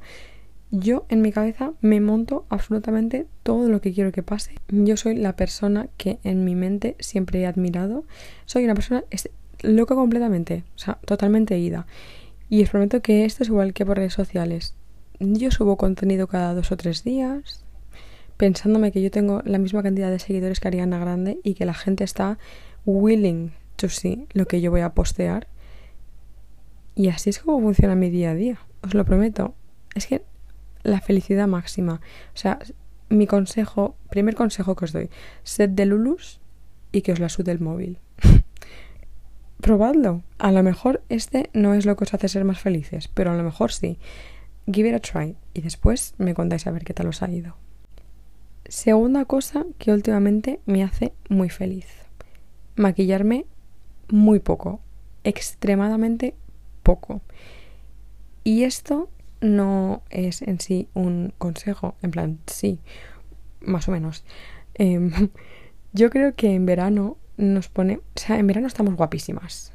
Yo 0.69 1.07
en 1.09 1.23
mi 1.23 1.31
cabeza 1.31 1.73
me 1.81 1.99
monto 1.99 2.45
absolutamente 2.49 3.25
todo 3.41 3.67
lo 3.67 3.81
que 3.81 3.93
quiero 3.93 4.11
que 4.11 4.21
pase. 4.21 4.53
Yo 4.67 4.95
soy 4.95 5.15
la 5.15 5.35
persona 5.35 5.87
que 5.97 6.19
en 6.23 6.43
mi 6.43 6.53
mente 6.53 6.95
siempre 6.99 7.41
he 7.41 7.47
admirado. 7.47 8.05
Soy 8.45 8.63
una 8.63 8.75
persona 8.75 9.05
loca 9.61 9.95
completamente, 9.95 10.65
o 10.75 10.77
sea, 10.77 10.99
totalmente 11.03 11.57
ida. 11.57 11.87
Y 12.47 12.61
os 12.61 12.69
prometo 12.69 13.01
que 13.01 13.25
esto 13.25 13.41
es 13.41 13.49
igual 13.49 13.73
que 13.73 13.87
por 13.87 13.97
redes 13.97 14.13
sociales. 14.13 14.75
Yo 15.19 15.49
subo 15.49 15.77
contenido 15.77 16.27
cada 16.27 16.53
dos 16.53 16.71
o 16.71 16.77
tres 16.77 17.03
días, 17.03 17.65
pensándome 18.37 18.91
que 18.91 19.01
yo 19.01 19.11
tengo 19.11 19.41
la 19.45 19.57
misma 19.57 19.83
cantidad 19.83 20.11
de 20.11 20.19
seguidores 20.19 20.59
que 20.59 20.67
Ariana 20.67 20.99
Grande 20.99 21.39
y 21.43 21.55
que 21.55 21.65
la 21.65 21.73
gente 21.73 22.03
está 22.03 22.37
willing 22.85 23.51
to 23.75 23.89
see 23.89 24.27
lo 24.33 24.47
que 24.47 24.61
yo 24.61 24.71
voy 24.71 24.81
a 24.81 24.93
postear. 24.93 25.47
Y 26.95 27.09
así 27.09 27.29
es 27.29 27.39
como 27.39 27.61
funciona 27.61 27.95
mi 27.95 28.09
día 28.09 28.31
a 28.31 28.35
día, 28.35 28.59
os 28.81 28.93
lo 28.93 29.05
prometo. 29.05 29.55
Es 29.93 30.07
que 30.07 30.23
la 30.83 31.01
felicidad 31.01 31.47
máxima. 31.47 32.01
O 32.33 32.37
sea, 32.37 32.59
mi 33.09 33.27
consejo, 33.27 33.95
primer 34.09 34.35
consejo 34.35 34.75
que 34.75 34.85
os 34.85 34.93
doy, 34.93 35.09
sed 35.43 35.69
de 35.69 35.85
Lulus 35.85 36.39
y 36.91 37.01
que 37.01 37.11
os 37.11 37.19
la 37.19 37.29
sude 37.29 37.51
el 37.51 37.59
móvil. 37.59 37.99
Probadlo. 39.61 40.23
A 40.37 40.51
lo 40.51 40.63
mejor 40.63 41.03
este 41.09 41.49
no 41.53 41.73
es 41.73 41.85
lo 41.85 41.95
que 41.95 42.03
os 42.03 42.13
hace 42.13 42.29
ser 42.29 42.45
más 42.45 42.59
felices, 42.59 43.07
pero 43.07 43.31
a 43.31 43.35
lo 43.35 43.43
mejor 43.43 43.71
sí. 43.71 43.99
Give 44.71 44.89
it 44.89 44.95
a 44.95 44.99
try 44.99 45.35
y 45.53 45.61
después 45.61 46.13
me 46.17 46.33
contáis 46.33 46.67
a 46.67 46.71
ver 46.71 46.83
qué 46.83 46.93
tal 46.93 47.07
os 47.07 47.21
ha 47.21 47.31
ido. 47.31 47.55
Segunda 48.69 49.23
cosa 49.23 49.65
que 49.77 49.93
últimamente 49.93 50.59
me 50.65 50.83
hace 50.83 51.13
muy 51.29 51.49
feliz. 51.49 51.85
Maquillarme 52.75 53.45
muy 54.09 54.39
poco, 54.39 54.81
extremadamente 55.23 56.35
poco. 56.83 57.21
Y 58.43 58.63
esto 58.63 59.09
no 59.39 60.03
es 60.09 60.41
en 60.41 60.59
sí 60.59 60.89
un 60.93 61.33
consejo, 61.37 61.95
en 62.01 62.11
plan, 62.11 62.39
sí, 62.45 62.79
más 63.61 63.87
o 63.87 63.91
menos. 63.91 64.25
Em, 64.73 65.11
yo 65.93 66.09
creo 66.09 66.35
que 66.35 66.53
en 66.53 66.65
verano 66.65 67.17
nos 67.37 67.69
pone, 67.69 67.97
o 67.97 68.19
sea, 68.19 68.37
en 68.37 68.47
verano 68.47 68.67
estamos 68.67 68.95
guapísimas. 68.95 69.73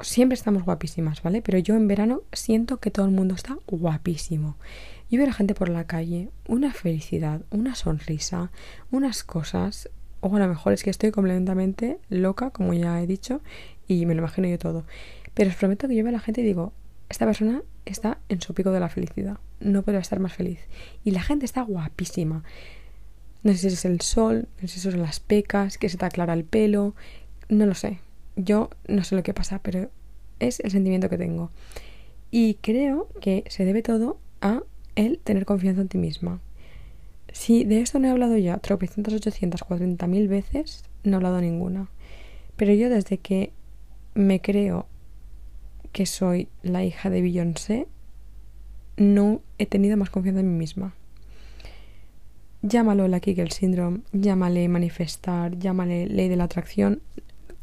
Siempre 0.00 0.34
estamos 0.34 0.64
guapísimas, 0.64 1.22
¿vale? 1.22 1.40
Pero 1.40 1.58
yo 1.58 1.76
en 1.76 1.88
verano 1.88 2.22
siento 2.32 2.78
que 2.78 2.90
todo 2.90 3.06
el 3.06 3.12
mundo 3.12 3.34
está 3.34 3.56
guapísimo. 3.66 4.56
Yo 5.10 5.18
veo 5.18 5.24
a 5.24 5.28
la 5.28 5.34
gente 5.34 5.54
por 5.54 5.68
la 5.68 5.84
calle, 5.86 6.30
una 6.48 6.72
felicidad, 6.72 7.42
una 7.50 7.74
sonrisa, 7.74 8.50
unas 8.90 9.22
cosas, 9.22 9.90
o 10.20 10.34
a 10.34 10.38
lo 10.38 10.48
mejor 10.48 10.72
es 10.72 10.82
que 10.82 10.90
estoy 10.90 11.10
completamente 11.10 11.98
loca, 12.08 12.50
como 12.50 12.72
ya 12.72 13.00
he 13.00 13.06
dicho, 13.06 13.42
y 13.86 14.06
me 14.06 14.14
lo 14.14 14.20
imagino 14.20 14.48
yo 14.48 14.58
todo. 14.58 14.84
Pero 15.34 15.50
os 15.50 15.56
prometo 15.56 15.88
que 15.88 15.94
yo 15.94 16.04
veo 16.04 16.10
a 16.10 16.12
la 16.12 16.20
gente 16.20 16.40
y 16.40 16.44
digo, 16.44 16.72
esta 17.08 17.26
persona 17.26 17.62
está 17.84 18.18
en 18.28 18.40
su 18.40 18.54
pico 18.54 18.70
de 18.70 18.80
la 18.80 18.88
felicidad. 18.88 19.38
No 19.60 19.82
puede 19.82 19.98
estar 19.98 20.20
más 20.20 20.32
feliz. 20.32 20.60
Y 21.04 21.10
la 21.10 21.22
gente 21.22 21.44
está 21.44 21.62
guapísima. 21.62 22.42
No 23.42 23.52
sé 23.52 23.58
si 23.58 23.66
es 23.68 23.84
el 23.84 24.00
sol, 24.00 24.48
no 24.62 24.68
sé 24.68 24.74
si 24.74 24.90
son 24.90 25.00
las 25.02 25.20
pecas, 25.20 25.76
que 25.76 25.88
se 25.88 25.98
te 25.98 26.06
aclara 26.06 26.32
el 26.32 26.44
pelo. 26.44 26.94
No 27.48 27.66
lo 27.66 27.74
sé. 27.74 27.98
Yo 28.36 28.70
no 28.88 29.04
sé 29.04 29.16
lo 29.16 29.22
que 29.22 29.34
pasa, 29.34 29.60
pero 29.62 29.90
es 30.40 30.60
el 30.60 30.70
sentimiento 30.70 31.10
que 31.10 31.18
tengo. 31.18 31.50
Y 32.30 32.54
creo 32.54 33.08
que 33.20 33.44
se 33.48 33.64
debe 33.64 33.82
todo 33.82 34.18
a 34.40 34.62
el 34.96 35.18
tener 35.18 35.44
confianza 35.44 35.80
en 35.82 35.88
ti 35.88 35.98
misma. 35.98 36.40
Si 37.32 37.64
de 37.64 37.80
esto 37.80 37.98
no 37.98 38.08
he 38.08 38.10
hablado 38.10 38.36
ya 38.36 38.58
tropecientas, 38.58 39.14
ochocientas, 39.14 39.64
cuarenta 39.64 40.06
mil 40.06 40.28
veces, 40.28 40.84
no 41.02 41.12
he 41.12 41.16
hablado 41.16 41.40
ninguna. 41.40 41.88
Pero 42.56 42.72
yo 42.72 42.88
desde 42.88 43.18
que 43.18 43.52
me 44.14 44.40
creo 44.40 44.86
que 45.92 46.06
soy 46.06 46.48
la 46.62 46.84
hija 46.84 47.10
de 47.10 47.22
Beyoncé, 47.22 47.88
no 48.96 49.42
he 49.58 49.66
tenido 49.66 49.96
más 49.96 50.10
confianza 50.10 50.40
en 50.40 50.52
mí 50.52 50.58
misma. 50.58 50.94
Llámalo 52.62 53.08
la 53.08 53.20
Kegel 53.20 53.50
Syndrome, 53.50 54.00
llámale 54.12 54.68
manifestar, 54.68 55.58
llámale 55.58 56.06
ley 56.06 56.28
de 56.28 56.36
la 56.36 56.44
atracción, 56.44 57.02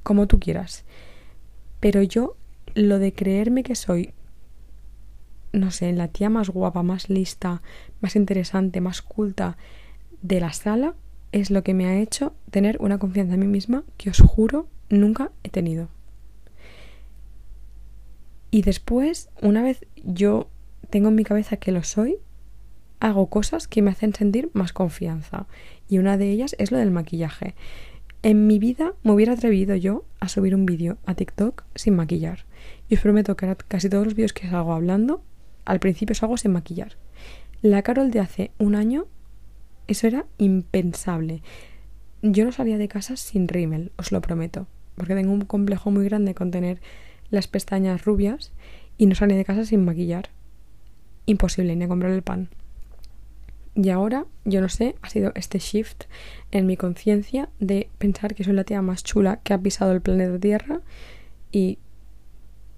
como 0.04 0.28
tú 0.28 0.40
quieras. 0.40 0.84
Pero 1.80 2.04
yo, 2.04 2.36
lo 2.76 3.00
de 3.00 3.14
creerme 3.14 3.64
que 3.64 3.76
soy 3.76 4.14
no 5.54 5.72
sé, 5.72 5.92
la 5.94 6.08
tía 6.08 6.30
más 6.30 6.50
guapa, 6.50 6.84
más 6.84 7.10
lista, 7.10 7.62
más 8.00 8.16
interesante, 8.16 8.82
más 8.82 9.02
culta 9.02 9.58
de 10.22 10.40
la 10.40 10.54
sala 10.54 10.96
es 11.32 11.50
lo 11.50 11.64
que 11.64 11.74
me 11.74 11.86
ha 11.86 12.00
hecho 12.00 12.34
tener 12.50 12.78
una 12.82 13.00
confianza 13.00 13.36
en 13.36 13.40
mí 13.40 13.48
misma 13.48 13.84
que 13.98 14.10
os 14.10 14.20
juro 14.20 14.68
nunca 14.90 15.32
he 15.44 15.50
tenido. 15.50 15.90
Y 18.52 18.64
después, 18.64 19.30
una 19.42 19.62
vez 19.62 19.86
yo 20.04 20.50
tengo 20.90 21.08
en 21.08 21.16
mi 21.16 21.24
cabeza 21.24 21.56
que 21.56 21.72
lo 21.72 21.84
soy, 21.84 22.18
hago 23.00 23.28
cosas 23.28 23.68
que 23.68 23.82
me 23.82 23.92
hacen 23.92 24.14
sentir 24.14 24.50
más 24.54 24.74
confianza. 24.74 25.48
Y 25.88 26.00
una 26.00 26.18
de 26.18 26.30
ellas 26.32 26.56
es 26.60 26.72
lo 26.72 26.78
del 26.78 26.92
maquillaje. 26.92 27.56
En 28.24 28.48
mi 28.48 28.60
vida 28.60 28.94
me 29.04 29.14
hubiera 29.14 29.34
atrevido 29.34 29.76
yo 29.76 30.06
a 30.20 30.28
subir 30.28 30.54
un 30.54 30.66
vídeo 30.66 30.98
a 31.06 31.16
TikTok 31.16 31.64
sin 31.76 31.96
maquillar. 31.96 32.46
Y 32.90 32.96
os 32.96 33.02
prometo 33.02 33.36
que 33.38 33.56
casi 33.68 33.90
todos 33.90 34.06
los 34.06 34.16
vídeos 34.16 34.34
que 34.34 34.48
hago 34.48 34.74
hablando, 34.74 35.24
al 35.66 35.80
principio 35.80 36.14
os 36.14 36.24
hago 36.24 36.38
sin 36.38 36.52
maquillar. 36.52 36.98
La 37.62 37.82
Carol 37.82 38.12
de 38.12 38.20
hace 38.20 38.52
un 38.58 38.76
año, 38.76 39.06
eso 39.88 40.08
era 40.08 40.26
impensable. 40.38 41.44
Yo 42.22 42.46
no 42.46 42.52
salía 42.52 42.78
de 42.78 42.88
casa 42.88 43.16
sin 43.16 43.48
rímel, 43.48 43.92
os 43.98 44.12
lo 44.12 44.22
prometo. 44.22 44.68
Porque 44.96 45.16
tengo 45.16 45.32
un 45.32 45.42
complejo 45.42 45.92
muy 45.92 46.06
grande 46.06 46.36
con 46.36 46.52
tener 46.52 46.82
las 47.30 47.48
pestañas 47.48 48.06
rubias 48.06 48.52
y 48.98 49.06
no 49.06 49.16
salía 49.16 49.38
de 49.38 49.46
casa 49.46 49.66
sin 49.66 49.86
maquillar. 49.86 50.30
Imposible, 51.26 51.76
ni 51.76 51.86
a 51.86 51.88
comprar 51.88 52.12
el 52.12 52.24
pan. 52.24 52.50
Y 53.74 53.90
ahora, 53.90 54.26
yo 54.44 54.60
no 54.60 54.68
sé, 54.68 54.96
ha 55.02 55.10
sido 55.10 55.32
este 55.36 55.60
shift 55.60 56.04
en 56.52 56.66
mi 56.66 56.76
conciencia 56.76 57.50
de 57.60 57.90
pensar 57.98 58.36
que 58.36 58.44
soy 58.44 58.54
la 58.54 58.66
tía 58.66 58.82
más 58.82 59.04
chula 59.04 59.40
que 59.44 59.54
ha 59.54 59.62
pisado 59.62 59.94
el 59.94 60.02
planeta 60.02 60.40
Tierra 60.40 60.82
y 61.52 61.78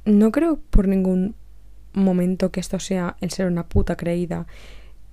no 0.06 0.32
creo 0.32 0.60
por 0.70 0.88
ningún 0.88 1.36
momento 1.94 2.52
que 2.52 2.60
esto 2.60 2.80
sea 2.80 3.18
el 3.22 3.32
ser 3.32 3.48
una 3.48 3.68
puta 3.68 3.96
creída 3.96 4.48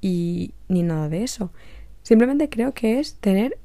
y 0.01 0.53
ni 0.69 0.83
nada 0.83 1.09
de 1.09 1.23
eso. 1.23 1.53
Simplemente 2.03 2.49
creo 2.49 2.73
que 2.73 2.99
es 2.99 3.15
tener, 3.17 3.59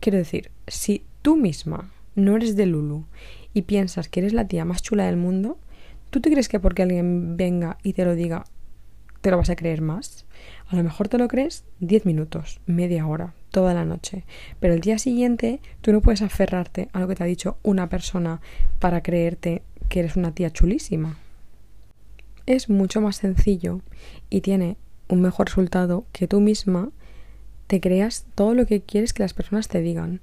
quiero 0.00 0.18
decir, 0.18 0.50
si 0.66 1.04
tú 1.22 1.36
misma 1.36 1.90
no 2.14 2.36
eres 2.36 2.56
de 2.56 2.66
Lulu 2.66 3.04
y 3.54 3.62
piensas 3.62 4.08
que 4.08 4.20
eres 4.20 4.32
la 4.32 4.46
tía 4.46 4.64
más 4.64 4.82
chula 4.82 5.06
del 5.06 5.16
mundo, 5.16 5.58
¿tú 6.10 6.20
te 6.20 6.30
crees 6.30 6.48
que 6.48 6.60
porque 6.60 6.82
alguien 6.82 7.36
venga 7.36 7.78
y 7.82 7.94
te 7.94 8.04
lo 8.04 8.14
diga, 8.14 8.44
te 9.20 9.30
lo 9.30 9.38
vas 9.38 9.50
a 9.50 9.56
creer 9.56 9.80
más? 9.80 10.26
A 10.68 10.76
lo 10.76 10.84
mejor 10.84 11.08
te 11.08 11.18
lo 11.18 11.28
crees 11.28 11.64
10 11.80 12.06
minutos, 12.06 12.60
media 12.66 13.06
hora, 13.06 13.34
toda 13.50 13.74
la 13.74 13.84
noche. 13.84 14.24
Pero 14.60 14.74
el 14.74 14.80
día 14.80 14.98
siguiente 14.98 15.60
tú 15.80 15.92
no 15.92 16.00
puedes 16.00 16.22
aferrarte 16.22 16.88
a 16.92 17.00
lo 17.00 17.08
que 17.08 17.14
te 17.14 17.24
ha 17.24 17.26
dicho 17.26 17.56
una 17.62 17.88
persona 17.88 18.40
para 18.78 19.02
creerte 19.02 19.62
que 19.88 20.00
eres 20.00 20.16
una 20.16 20.32
tía 20.32 20.50
chulísima. 20.50 21.18
Es 22.46 22.68
mucho 22.68 23.00
más 23.00 23.16
sencillo 23.16 23.80
y 24.28 24.40
tiene 24.40 24.76
un 25.08 25.20
mejor 25.20 25.46
resultado 25.46 26.04
que 26.12 26.28
tú 26.28 26.40
misma 26.40 26.90
te 27.66 27.80
creas 27.80 28.26
todo 28.34 28.54
lo 28.54 28.66
que 28.66 28.80
quieres 28.80 29.12
que 29.12 29.22
las 29.22 29.34
personas 29.34 29.68
te 29.68 29.80
digan. 29.80 30.20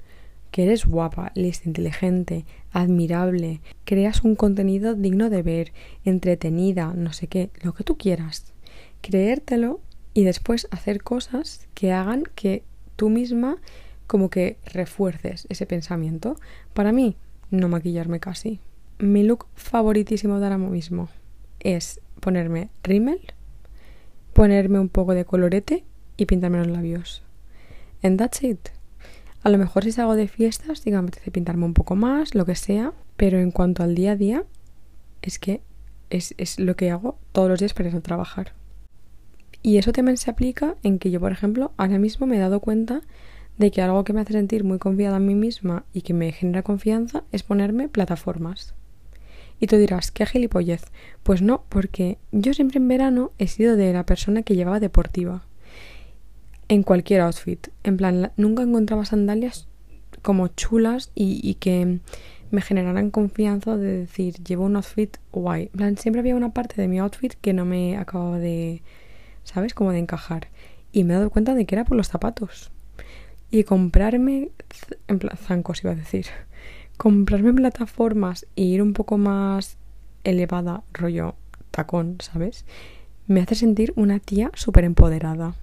Que 0.51 0.63
eres 0.63 0.85
guapa, 0.85 1.31
lista, 1.35 1.67
inteligente, 1.67 2.45
admirable, 2.71 3.61
creas 3.85 4.23
un 4.23 4.35
contenido 4.35 4.95
digno 4.95 5.29
de 5.29 5.43
ver, 5.43 5.73
entretenida, 6.03 6.93
no 6.93 7.13
sé 7.13 7.27
qué, 7.27 7.49
lo 7.61 7.73
que 7.73 7.83
tú 7.83 7.97
quieras. 7.97 8.53
Creértelo 9.01 9.81
y 10.13 10.23
después 10.23 10.67
hacer 10.71 11.03
cosas 11.03 11.67
que 11.73 11.91
hagan 11.91 12.23
que 12.35 12.63
tú 12.95 13.09
misma 13.09 13.57
como 14.07 14.29
que 14.29 14.57
refuerces 14.65 15.45
ese 15.49 15.65
pensamiento. 15.65 16.37
Para 16.73 16.91
mí, 16.91 17.15
no 17.51 17.69
maquillarme 17.69 18.19
casi. 18.19 18.59
Mi 18.99 19.23
look 19.23 19.45
favoritísimo 19.55 20.39
de 20.39 20.45
ahora 20.45 20.57
mismo 20.57 21.09
es 21.59 22.01
ponerme 22.19 22.69
rímel, 22.83 23.19
ponerme 24.33 24.79
un 24.79 24.89
poco 24.89 25.13
de 25.13 25.25
colorete 25.25 25.83
y 26.17 26.25
pintarme 26.25 26.59
los 26.59 26.67
labios. 26.67 27.23
And 28.03 28.17
that's 28.17 28.43
it. 28.43 28.69
A 29.43 29.49
lo 29.49 29.57
mejor 29.57 29.83
si 29.83 29.91
salgo 29.91 30.15
de 30.15 30.27
fiestas, 30.27 30.83
me 30.85 31.31
pintarme 31.31 31.65
un 31.65 31.73
poco 31.73 31.95
más, 31.95 32.35
lo 32.35 32.45
que 32.45 32.55
sea, 32.55 32.93
pero 33.15 33.39
en 33.39 33.51
cuanto 33.51 33.83
al 33.83 33.95
día 33.95 34.11
a 34.11 34.15
día, 34.15 34.43
es 35.21 35.39
que 35.39 35.61
es, 36.09 36.35
es 36.37 36.59
lo 36.59 36.75
que 36.75 36.91
hago 36.91 37.17
todos 37.31 37.49
los 37.49 37.59
días 37.59 37.73
para 37.73 37.89
ir 37.89 37.95
a 37.95 38.01
trabajar. 38.01 38.53
Y 39.63 39.77
eso 39.77 39.91
también 39.91 40.17
se 40.17 40.29
aplica 40.29 40.75
en 40.83 40.99
que 40.99 41.11
yo, 41.11 41.19
por 41.19 41.31
ejemplo, 41.31 41.71
ahora 41.77 41.97
mismo 41.97 42.27
me 42.27 42.37
he 42.37 42.39
dado 42.39 42.59
cuenta 42.59 43.01
de 43.57 43.71
que 43.71 43.81
algo 43.81 44.03
que 44.03 44.13
me 44.13 44.21
hace 44.21 44.33
sentir 44.33 44.63
muy 44.63 44.77
confiada 44.77 45.17
en 45.17 45.25
mí 45.25 45.35
misma 45.35 45.85
y 45.93 46.01
que 46.01 46.13
me 46.13 46.31
genera 46.31 46.63
confianza 46.63 47.23
es 47.31 47.43
ponerme 47.43 47.89
plataformas. 47.89 48.75
Y 49.59 49.67
tú 49.67 49.77
dirás, 49.77 50.11
¿qué 50.11 50.25
gilipollez? 50.25 50.83
Pues 51.23 51.41
no, 51.41 51.63
porque 51.69 52.17
yo 52.31 52.53
siempre 52.53 52.77
en 52.77 52.87
verano 52.87 53.31
he 53.37 53.47
sido 53.47 53.75
de 53.75 53.91
la 53.93 54.05
persona 54.05 54.43
que 54.43 54.55
llevaba 54.55 54.79
deportiva. 54.79 55.43
En 56.67 56.83
cualquier 56.83 57.21
outfit. 57.21 57.67
En 57.83 57.97
plan, 57.97 58.31
nunca 58.37 58.63
encontraba 58.63 59.05
sandalias 59.05 59.67
como 60.21 60.47
chulas 60.49 61.11
y, 61.15 61.39
y 61.43 61.55
que 61.55 61.99
me 62.51 62.61
generaran 62.61 63.11
confianza 63.11 63.77
de 63.77 63.99
decir, 63.99 64.35
llevo 64.43 64.65
un 64.65 64.75
outfit 64.75 65.17
guay. 65.31 65.63
En 65.73 65.77
plan, 65.77 65.97
siempre 65.97 66.19
había 66.19 66.35
una 66.35 66.53
parte 66.53 66.81
de 66.81 66.87
mi 66.87 66.99
outfit 66.99 67.33
que 67.33 67.53
no 67.53 67.65
me 67.65 67.97
acababa 67.97 68.37
de 68.37 68.81
¿sabes? 69.47 69.73
Como 69.73 69.91
de 69.91 69.99
encajar. 69.99 70.49
Y 70.91 71.03
me 71.03 71.13
he 71.13 71.17
dado 71.17 71.29
cuenta 71.29 71.55
de 71.55 71.65
que 71.65 71.75
era 71.75 71.85
por 71.85 71.97
los 71.97 72.09
zapatos. 72.09 72.71
Y 73.49 73.63
comprarme, 73.63 74.49
en 75.07 75.19
plan, 75.19 75.37
zancos 75.37 75.83
iba 75.83 75.93
a 75.93 75.95
decir, 75.95 76.27
comprarme 76.97 77.53
plataformas 77.53 78.45
e 78.55 78.63
ir 78.63 78.81
un 78.81 78.93
poco 78.93 79.17
más 79.17 79.77
elevada, 80.23 80.83
rollo 80.93 81.35
tacón, 81.71 82.17
¿sabes? 82.19 82.65
Me 83.27 83.41
hace 83.41 83.55
sentir 83.55 83.93
una 83.95 84.19
tía 84.19 84.51
súper 84.55 84.83
empoderada. 84.83 85.55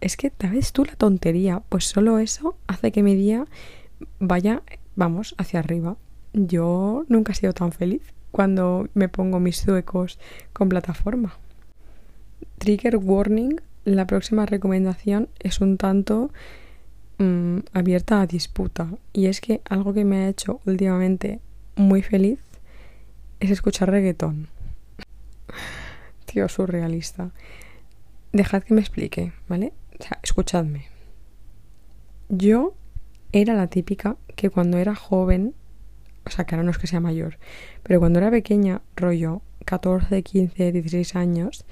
Es 0.00 0.16
que, 0.16 0.32
¿sabes 0.40 0.72
tú 0.72 0.84
la 0.84 0.94
tontería? 0.94 1.62
Pues 1.68 1.84
solo 1.84 2.18
eso 2.18 2.56
hace 2.66 2.92
que 2.92 3.02
mi 3.02 3.16
día 3.16 3.46
vaya, 4.20 4.62
vamos, 4.94 5.34
hacia 5.38 5.58
arriba. 5.58 5.96
Yo 6.32 7.04
nunca 7.08 7.32
he 7.32 7.34
sido 7.34 7.52
tan 7.52 7.72
feliz 7.72 8.02
cuando 8.30 8.88
me 8.94 9.08
pongo 9.08 9.40
mis 9.40 9.60
zuecos 9.60 10.18
con 10.52 10.68
plataforma. 10.68 11.36
Trigger 12.58 12.96
warning, 12.96 13.60
la 13.84 14.06
próxima 14.06 14.46
recomendación 14.46 15.28
es 15.40 15.60
un 15.60 15.78
tanto 15.78 16.30
mm, 17.18 17.58
abierta 17.72 18.20
a 18.20 18.26
disputa. 18.26 18.88
Y 19.12 19.26
es 19.26 19.40
que 19.40 19.60
algo 19.68 19.92
que 19.92 20.04
me 20.04 20.18
ha 20.18 20.28
hecho 20.28 20.60
últimamente 20.66 21.40
muy 21.76 22.02
feliz 22.02 22.40
es 23.40 23.50
escuchar 23.50 23.90
reggaetón. 23.90 24.48
Tío, 26.24 26.48
surrealista. 26.48 27.30
Dejad 28.32 28.62
que 28.62 28.74
me 28.74 28.80
explique, 28.80 29.32
¿vale? 29.48 29.72
O 29.98 30.02
sea, 30.02 30.18
escuchadme. 30.22 30.86
Yo 32.28 32.74
era 33.32 33.54
la 33.54 33.68
típica 33.68 34.16
que 34.36 34.50
cuando 34.50 34.78
era 34.78 34.94
joven, 34.94 35.54
o 36.26 36.30
sea, 36.30 36.44
que 36.44 36.54
ahora 36.54 36.64
no 36.64 36.70
es 36.70 36.78
que 36.78 36.86
sea 36.86 37.00
mayor, 37.00 37.38
pero 37.82 38.00
cuando 38.00 38.18
era 38.18 38.30
pequeña, 38.30 38.82
rollo 38.96 39.42
14, 39.64 40.22
15, 40.22 40.72
16 40.72 41.16
años, 41.16 41.64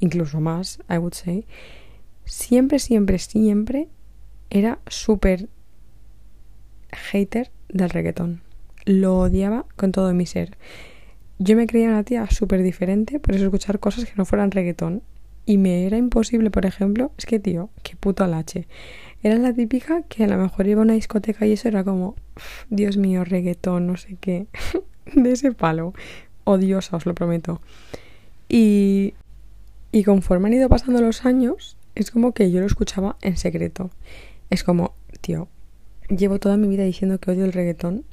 incluso 0.00 0.40
más, 0.40 0.78
I 0.88 0.98
would 0.98 1.14
say, 1.14 1.46
siempre, 2.24 2.78
siempre, 2.78 3.18
siempre 3.18 3.88
era 4.50 4.78
súper 4.86 5.48
hater 6.92 7.50
del 7.68 7.90
reggaetón. 7.90 8.42
Lo 8.84 9.18
odiaba 9.18 9.66
con 9.76 9.92
todo 9.92 10.12
mi 10.14 10.26
ser. 10.26 10.56
Yo 11.38 11.56
me 11.56 11.66
creía 11.66 11.88
una 11.88 12.04
tía 12.04 12.26
súper 12.30 12.62
diferente 12.62 13.20
por 13.20 13.34
eso 13.34 13.44
escuchar 13.44 13.78
cosas 13.78 14.04
que 14.04 14.14
no 14.16 14.24
fueran 14.24 14.50
reggaetón. 14.50 15.02
Y 15.44 15.58
me 15.58 15.86
era 15.86 15.96
imposible, 15.96 16.50
por 16.50 16.66
ejemplo, 16.66 17.12
es 17.18 17.24
que 17.24 17.38
tío, 17.38 17.70
qué 17.84 17.94
puto 17.94 18.24
alache. 18.24 18.66
Era 19.22 19.36
la 19.36 19.52
típica 19.52 20.02
que 20.02 20.24
a 20.24 20.28
lo 20.28 20.36
mejor 20.36 20.66
iba 20.66 20.80
a 20.80 20.84
una 20.84 20.94
discoteca 20.94 21.46
y 21.46 21.52
eso 21.52 21.68
era 21.68 21.84
como, 21.84 22.16
Dios 22.68 22.96
mío, 22.96 23.24
reggaetón, 23.24 23.86
no 23.86 23.96
sé 23.96 24.16
qué. 24.20 24.46
de 25.14 25.32
ese 25.32 25.52
palo. 25.52 25.94
Odiosa, 26.44 26.96
os 26.96 27.06
lo 27.06 27.14
prometo. 27.14 27.60
Y 28.48 29.14
y 29.96 30.04
conforme 30.04 30.48
han 30.48 30.52
ido 30.52 30.68
pasando 30.68 31.00
los 31.00 31.24
años, 31.24 31.78
es 31.94 32.10
como 32.10 32.32
que 32.32 32.50
yo 32.50 32.60
lo 32.60 32.66
escuchaba 32.66 33.16
en 33.22 33.38
secreto. 33.38 33.88
Es 34.50 34.64
como, 34.64 34.94
tío, 35.20 35.48
llevo 36.08 36.38
toda 36.38 36.56
mi 36.56 36.68
vida 36.68 36.84
diciendo 36.84 37.18
que 37.18 37.30
odio 37.30 37.44
el 37.44 37.52
reggaetón. 37.52 38.04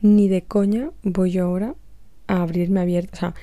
Ni 0.00 0.28
de 0.28 0.42
coña 0.42 0.90
voy 1.02 1.30
yo 1.30 1.44
ahora 1.44 1.74
a 2.26 2.42
abrirme 2.42 2.80
abierto, 2.80 3.12
o 3.14 3.16
sea, 3.16 3.34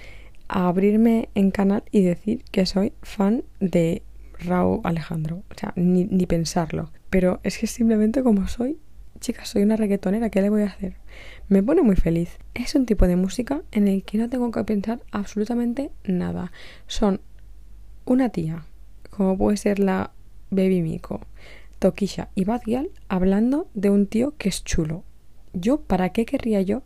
a 0.48 0.68
abrirme 0.68 1.30
en 1.36 1.52
canal 1.52 1.84
y 1.92 2.04
decir 2.04 2.44
que 2.52 2.66
soy 2.66 2.94
fan 3.02 3.44
de 3.60 4.04
Raúl 4.40 4.82
Alejandro. 4.84 5.44
O 5.50 5.58
sea, 5.58 5.74
ni, 5.76 6.06
ni 6.06 6.26
pensarlo. 6.26 6.92
Pero 7.10 7.40
es 7.44 7.58
que 7.58 7.68
simplemente 7.68 8.24
como 8.24 8.48
soy, 8.48 8.78
chicas, 9.20 9.50
soy 9.50 9.64
una 9.64 9.78
reggaetonera, 9.78 10.30
¿qué 10.30 10.42
le 10.42 10.50
voy 10.50 10.64
a 10.64 10.68
hacer? 10.68 10.98
Me 11.48 11.64
pone 11.64 11.82
muy 11.82 11.96
feliz. 11.96 12.38
Es 12.54 12.76
un 12.76 12.86
tipo 12.86 13.08
de 13.08 13.16
música 13.16 13.64
en 13.72 13.88
el 13.88 14.04
que 14.04 14.18
no 14.18 14.30
tengo 14.30 14.52
que 14.52 14.64
pensar 14.64 15.02
absolutamente 15.12 15.92
nada. 16.04 16.52
Son 16.88 17.22
una 18.06 18.30
tía, 18.30 18.66
como 19.10 19.38
puede 19.38 19.58
ser 19.58 19.80
la 19.80 20.12
Baby 20.50 20.82
Miko, 20.82 21.22
Tokisha 21.84 22.30
y 22.34 22.46
Badial, 22.46 22.92
hablando 23.10 23.68
de 23.74 23.90
un 23.90 24.08
tío 24.08 24.36
que 24.38 24.48
es 24.48 24.64
chulo. 24.64 25.04
Yo, 25.52 25.82
¿para 25.82 26.14
qué 26.14 26.26
querría 26.26 26.62
yo 26.62 26.84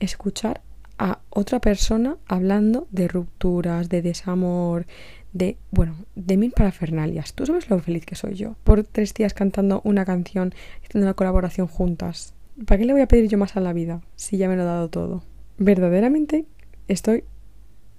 escuchar 0.00 0.62
a 0.96 1.18
otra 1.28 1.60
persona 1.60 2.16
hablando 2.26 2.86
de 2.90 3.08
rupturas, 3.08 3.90
de 3.90 4.00
desamor, 4.00 4.86
de, 5.34 5.58
bueno, 5.70 5.96
de 6.14 6.38
mil 6.38 6.52
parafernalias. 6.52 7.34
Tú 7.34 7.44
sabes 7.44 7.68
lo 7.68 7.78
feliz 7.80 8.06
que 8.06 8.14
soy 8.14 8.36
yo 8.36 8.56
por 8.64 8.84
tres 8.84 9.12
días 9.12 9.34
cantando 9.34 9.82
una 9.84 10.06
canción, 10.06 10.54
haciendo 10.82 11.06
una 11.06 11.14
colaboración 11.14 11.66
juntas. 11.66 12.32
¿Para 12.64 12.78
qué 12.78 12.86
le 12.86 12.94
voy 12.94 13.02
a 13.02 13.06
pedir 13.06 13.28
yo 13.28 13.36
más 13.36 13.54
a 13.54 13.60
la 13.60 13.74
vida 13.74 14.00
si 14.16 14.38
ya 14.38 14.48
me 14.48 14.56
lo 14.56 14.62
he 14.62 14.64
dado 14.64 14.88
todo? 14.88 15.24
Verdaderamente 15.58 16.46
estoy 16.88 17.24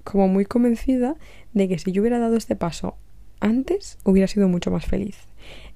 como 0.03 0.27
muy 0.27 0.45
convencida 0.45 1.15
de 1.53 1.67
que 1.67 1.77
si 1.77 1.91
yo 1.91 2.01
hubiera 2.01 2.17
dado 2.17 2.37
este 2.37 2.55
paso 2.55 2.95
antes, 3.39 3.99
hubiera 4.03 4.27
sido 4.27 4.47
mucho 4.47 4.71
más 4.71 4.87
feliz. 4.87 5.28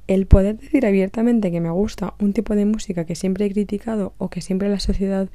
El 0.08 0.28
poder 0.28 0.58
decir 0.58 0.86
abiertamente 0.86 1.52
que 1.52 1.62
me 1.62 1.70
gusta 1.70 2.14
un 2.20 2.34
tipo 2.34 2.56
de 2.56 2.66
música 2.66 3.06
que 3.06 3.16
siempre 3.16 3.46
he 3.46 3.52
criticado 3.52 4.14
o 4.18 4.30
que 4.30 4.42
siempre 4.42 4.70
la 4.70 4.80
sociedad 4.80 5.30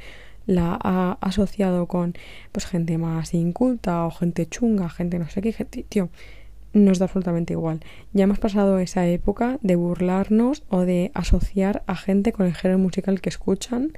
la 0.45 0.79
ha 0.83 1.19
asociado 1.21 1.87
con 1.87 2.15
pues 2.53 2.67
gente 2.67 2.99
más 2.99 3.35
inculta 3.35 4.05
o 4.07 4.11
gente 4.11 4.47
chunga, 4.47 4.89
gente 4.89 5.19
no 5.19 5.29
sé 5.29 5.43
qué, 5.43 5.53
gente, 5.53 5.85
tío, 5.89 6.11
nos 6.73 6.99
da 6.99 7.05
absolutamente 7.05 7.55
igual. 7.55 7.81
Ya 8.13 8.25
hemos 8.25 8.39
pasado 8.39 8.79
esa 8.79 9.07
época 9.07 9.59
de 9.63 9.77
burlarnos 9.77 10.65
o 10.69 10.81
de 10.81 11.11
asociar 11.15 11.83
a 11.87 11.97
gente 11.97 12.33
con 12.33 12.47
el 12.47 12.55
género 12.55 12.79
musical 12.79 13.21
que 13.21 13.29
escuchan. 13.29 13.93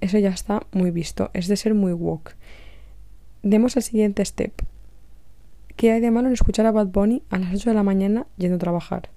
Eso 0.00 0.18
ya 0.18 0.30
está 0.30 0.66
muy 0.72 0.90
visto, 0.90 1.30
es 1.32 1.48
de 1.48 1.56
ser 1.56 1.74
muy 1.74 1.92
woke. 1.92 2.36
Demos 3.42 3.76
el 3.76 3.82
siguiente 3.82 4.24
step. 4.24 4.52
¿Qué 5.76 5.92
hay 5.92 6.00
de 6.00 6.10
malo 6.10 6.28
en 6.28 6.34
escuchar 6.34 6.66
a 6.66 6.72
Bad 6.72 6.88
Bunny 6.88 7.22
a 7.30 7.38
las 7.38 7.54
8 7.54 7.70
de 7.70 7.74
la 7.74 7.84
mañana 7.84 8.26
yendo 8.36 8.56
a 8.56 8.58
trabajar? 8.58 9.10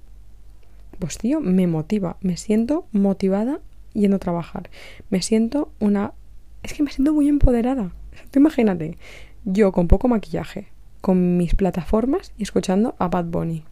Pues 1.01 1.17
tío, 1.17 1.39
me 1.39 1.65
motiva, 1.65 2.17
me 2.22 2.38
siento 2.38 2.86
motivada 2.91 3.60
yendo 3.93 4.17
a 4.17 4.20
trabajar. 4.20 4.70
Me 5.10 5.24
siento 5.24 5.72
una 5.79 6.13
es 6.62 6.74
que 6.74 6.84
me 6.84 6.91
siento 6.91 7.12
muy 7.12 7.27
empoderada. 7.27 7.91
Tú 8.29 8.38
imagínate, 8.38 9.00
yo 9.43 9.72
con 9.72 9.88
poco 9.88 10.08
maquillaje, 10.08 10.67
con 11.01 11.38
mis 11.38 11.55
plataformas 11.55 12.34
y 12.38 12.43
escuchando 12.43 12.93
a 13.00 13.08
Bad 13.08 13.25
Bunny. 13.25 13.63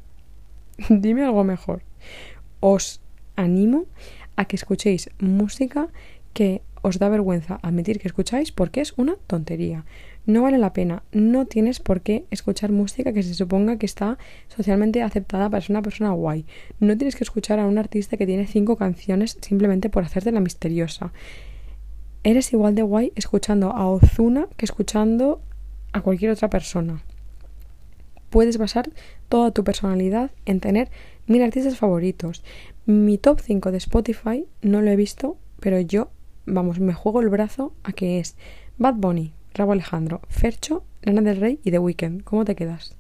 Dime 0.90 1.24
algo 1.24 1.44
mejor. 1.44 1.84
Os 2.62 3.00
animo 3.36 3.86
a 4.36 4.46
que 4.46 4.56
escuchéis 4.56 5.12
música 5.20 5.90
que 6.34 6.64
os 6.82 6.98
da 6.98 7.10
vergüenza 7.10 7.60
admitir 7.62 8.00
que 8.00 8.08
escucháis 8.08 8.52
porque 8.52 8.82
es 8.82 8.94
una 8.98 9.18
tontería. 9.28 9.86
No 10.30 10.44
vale 10.44 10.58
la 10.58 10.74
pena. 10.74 11.04
No 11.12 11.46
tienes 11.46 11.80
por 11.80 12.02
qué 12.02 12.26
escuchar 12.30 12.72
música 12.72 13.14
que 13.14 13.24
se 13.24 13.34
suponga 13.34 13.78
que 13.78 13.86
está 13.86 14.18
socialmente 14.48 15.02
aceptada 15.02 15.50
para 15.50 15.62
ser 15.62 15.72
una 15.72 15.82
persona 15.82 16.12
guay. 16.12 16.46
No 16.80 16.96
tienes 16.98 17.16
que 17.16 17.24
escuchar 17.24 17.60
a 17.60 17.66
un 17.66 17.78
artista 17.78 18.18
que 18.18 18.28
tiene 18.28 18.46
cinco 18.46 18.76
canciones 18.76 19.38
simplemente 19.42 19.90
por 19.90 20.04
hacerte 20.04 20.32
la 20.32 20.40
misteriosa 20.40 21.12
eres 22.24 22.52
igual 22.54 22.76
de 22.76 22.82
guay 22.82 23.12
escuchando 23.16 23.72
a 23.72 23.88
Ozuna 23.88 24.48
que 24.58 24.66
escuchando 24.66 25.42
a 25.94 26.02
cualquier 26.02 26.32
otra 26.32 26.50
persona. 26.50 27.04
Puedes 28.30 28.58
basar 28.58 28.90
toda 29.28 29.52
tu 29.52 29.64
personalidad 29.64 30.32
en 30.46 30.60
tener 30.60 30.92
mil 31.26 31.42
artistas 31.42 31.78
favoritos. 31.78 32.44
Mi 32.86 33.18
top 33.18 33.40
5 33.42 33.72
de 33.72 33.78
Spotify 33.78 34.46
no 34.62 34.82
lo 34.82 34.92
he 34.92 34.96
visto, 34.96 35.38
pero 35.60 35.80
yo, 35.80 36.10
vamos, 36.46 36.80
me 36.80 36.94
juego 36.94 37.22
el 37.22 37.30
brazo 37.30 37.74
a 37.84 37.92
que 37.94 38.20
es 38.20 38.36
Bad 38.78 38.96
Bunny, 38.96 39.34
Rabo 39.54 39.74
Alejandro, 39.74 40.22
Fercho, 40.30 40.84
Lana 41.02 41.22
del 41.22 41.40
Rey 41.40 41.60
y 41.64 41.72
The 41.72 41.80
Weeknd. 41.80 42.24
¿Cómo 42.24 42.46
te 42.46 42.56
quedas? 42.56 42.96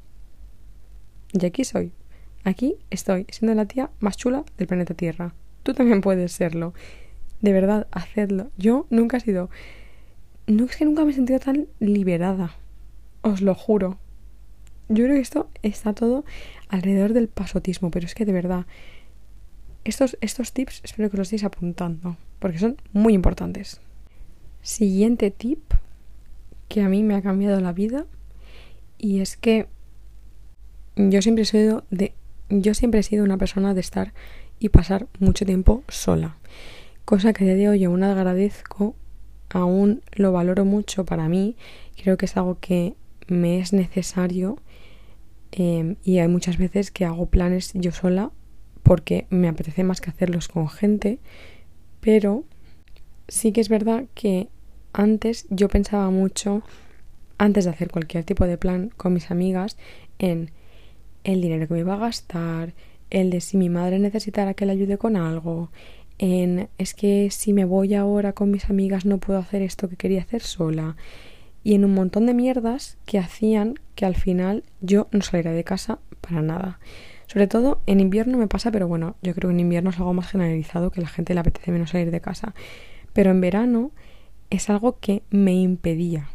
Y 1.31 1.45
aquí 1.45 1.63
soy. 1.63 1.91
Aquí 2.43 2.75
estoy, 2.89 3.25
siendo 3.29 3.53
la 3.55 3.65
tía 3.65 3.91
más 3.99 4.17
chula 4.17 4.43
del 4.57 4.67
planeta 4.67 4.93
Tierra. 4.93 5.33
Tú 5.63 5.73
también 5.73 6.01
puedes 6.01 6.31
serlo. 6.31 6.73
De 7.41 7.53
verdad, 7.53 7.87
hacedlo. 7.91 8.49
Yo 8.57 8.87
nunca 8.89 9.17
he 9.17 9.19
sido... 9.19 9.49
No 10.47 10.65
es 10.65 10.75
que 10.75 10.85
nunca 10.85 11.05
me 11.05 11.11
he 11.11 11.13
sentido 11.13 11.39
tan 11.39 11.67
liberada. 11.79 12.55
Os 13.21 13.41
lo 13.41 13.53
juro. 13.53 13.99
Yo 14.87 15.03
creo 15.03 15.15
que 15.15 15.21
esto 15.21 15.49
está 15.61 15.93
todo 15.93 16.25
alrededor 16.69 17.13
del 17.13 17.27
pasotismo, 17.27 17.91
pero 17.91 18.07
es 18.07 18.15
que 18.15 18.25
de 18.25 18.33
verdad, 18.33 18.65
estos, 19.83 20.17
estos 20.21 20.51
tips 20.51 20.81
espero 20.83 21.11
que 21.11 21.17
los 21.17 21.27
estéis 21.27 21.43
apuntando, 21.43 22.17
porque 22.39 22.57
son 22.57 22.77
muy 22.91 23.13
importantes. 23.13 23.81
Siguiente 24.63 25.29
tip 25.29 25.73
que 26.69 26.81
a 26.81 26.87
mí 26.87 27.03
me 27.03 27.15
ha 27.15 27.21
cambiado 27.21 27.59
la 27.59 27.73
vida. 27.73 28.05
Y 28.97 29.19
es 29.19 29.35
que 29.35 29.67
yo 30.95 31.21
siempre 31.21 31.43
he 31.43 31.45
sido 31.45 31.83
de 31.89 32.13
yo 32.49 32.73
siempre 32.73 33.01
he 33.01 33.03
sido 33.03 33.25
una 33.25 33.37
persona 33.37 33.73
de 33.73 33.81
estar 33.81 34.13
y 34.57 34.69
pasar 34.69 35.07
mucho 35.19 35.45
tiempo 35.45 35.83
sola 35.87 36.39
cosa 37.09 37.33
que 37.33 37.43
de 37.43 37.67
hoy 37.67 37.83
aún 37.85 38.03
agradezco, 38.03 38.93
aún 39.49 40.03
lo 40.13 40.31
valoro 40.31 40.63
mucho 40.63 41.05
para 41.05 41.27
mí, 41.27 41.55
creo 41.99 42.17
que 42.17 42.27
es 42.27 42.37
algo 42.37 42.59
que 42.59 42.93
me 43.25 43.57
es 43.57 43.73
necesario 43.73 44.59
em, 45.51 45.95
y 46.03 46.19
hay 46.19 46.27
muchas 46.27 46.59
veces 46.59 46.91
que 46.91 47.05
hago 47.05 47.25
planes 47.25 47.71
yo 47.73 47.91
sola 47.91 48.29
porque 48.83 49.25
me 49.31 49.47
apetece 49.47 49.83
más 49.83 50.01
que 50.01 50.11
hacerlos 50.11 50.49
con 50.49 50.69
gente, 50.69 51.17
pero 51.99 52.43
sí 53.27 53.53
que 53.53 53.61
es 53.61 53.69
verdad 53.69 54.05
que 54.13 54.49
antes 54.99 55.47
yo 55.49 55.69
pensaba 55.69 56.09
mucho, 56.09 56.61
antes 57.37 57.63
de 57.63 57.71
hacer 57.71 57.89
cualquier 57.89 58.25
tipo 58.25 58.45
de 58.45 58.57
plan 58.57 58.91
con 58.97 59.13
mis 59.13 59.31
amigas, 59.31 59.77
en 60.19 60.51
el 61.23 61.41
dinero 61.41 61.67
que 61.67 61.73
me 61.73 61.79
iba 61.79 61.93
a 61.93 61.99
gastar, 61.99 62.73
el 63.09 63.29
de 63.29 63.39
si 63.39 63.55
mi 63.55 63.69
madre 63.69 63.97
necesitara 63.99 64.53
que 64.53 64.65
le 64.65 64.73
ayude 64.73 64.97
con 64.97 65.15
algo, 65.15 65.71
en 66.17 66.67
es 66.77 66.93
que 66.93 67.29
si 67.31 67.53
me 67.53 67.63
voy 67.63 67.95
ahora 67.95 68.33
con 68.33 68.51
mis 68.51 68.69
amigas 68.69 69.05
no 69.05 69.19
puedo 69.19 69.39
hacer 69.39 69.61
esto 69.61 69.87
que 69.87 69.95
quería 69.95 70.21
hacer 70.21 70.41
sola 70.41 70.97
y 71.63 71.75
en 71.75 71.85
un 71.85 71.93
montón 71.93 72.25
de 72.25 72.33
mierdas 72.33 72.97
que 73.05 73.19
hacían 73.19 73.75
que 73.95 74.05
al 74.05 74.15
final 74.15 74.65
yo 74.81 75.07
no 75.11 75.21
saliera 75.21 75.53
de 75.53 75.63
casa 75.63 75.99
para 76.19 76.41
nada. 76.41 76.79
Sobre 77.27 77.47
todo 77.47 77.79
en 77.85 78.01
invierno 78.01 78.37
me 78.37 78.47
pasa, 78.47 78.69
pero 78.69 78.89
bueno, 78.89 79.15
yo 79.21 79.33
creo 79.33 79.49
que 79.49 79.53
en 79.53 79.61
invierno 79.61 79.91
es 79.91 79.97
algo 79.97 80.13
más 80.13 80.27
generalizado 80.27 80.91
que 80.91 80.99
la 80.99 81.07
gente 81.07 81.33
le 81.33 81.39
apetece 81.39 81.71
menos 81.71 81.91
salir 81.91 82.11
de 82.11 82.19
casa. 82.19 82.53
Pero 83.13 83.31
en 83.31 83.39
verano 83.39 83.91
es 84.49 84.69
algo 84.69 84.99
que 84.99 85.23
me 85.29 85.53
impedía. 85.53 86.29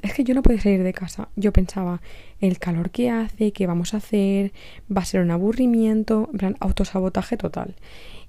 Es 0.00 0.14
que 0.14 0.24
yo 0.24 0.34
no 0.34 0.42
podía 0.42 0.60
salir 0.60 0.82
de 0.82 0.92
casa. 0.92 1.28
Yo 1.36 1.52
pensaba, 1.52 2.02
el 2.40 2.58
calor 2.58 2.90
que 2.90 3.08
hace, 3.08 3.52
qué 3.52 3.66
vamos 3.68 3.94
a 3.94 3.98
hacer, 3.98 4.52
va 4.94 5.02
a 5.02 5.04
ser 5.04 5.20
un 5.20 5.30
aburrimiento, 5.30 6.28
en 6.32 6.38
plan, 6.38 6.56
autosabotaje 6.60 7.36
total 7.36 7.76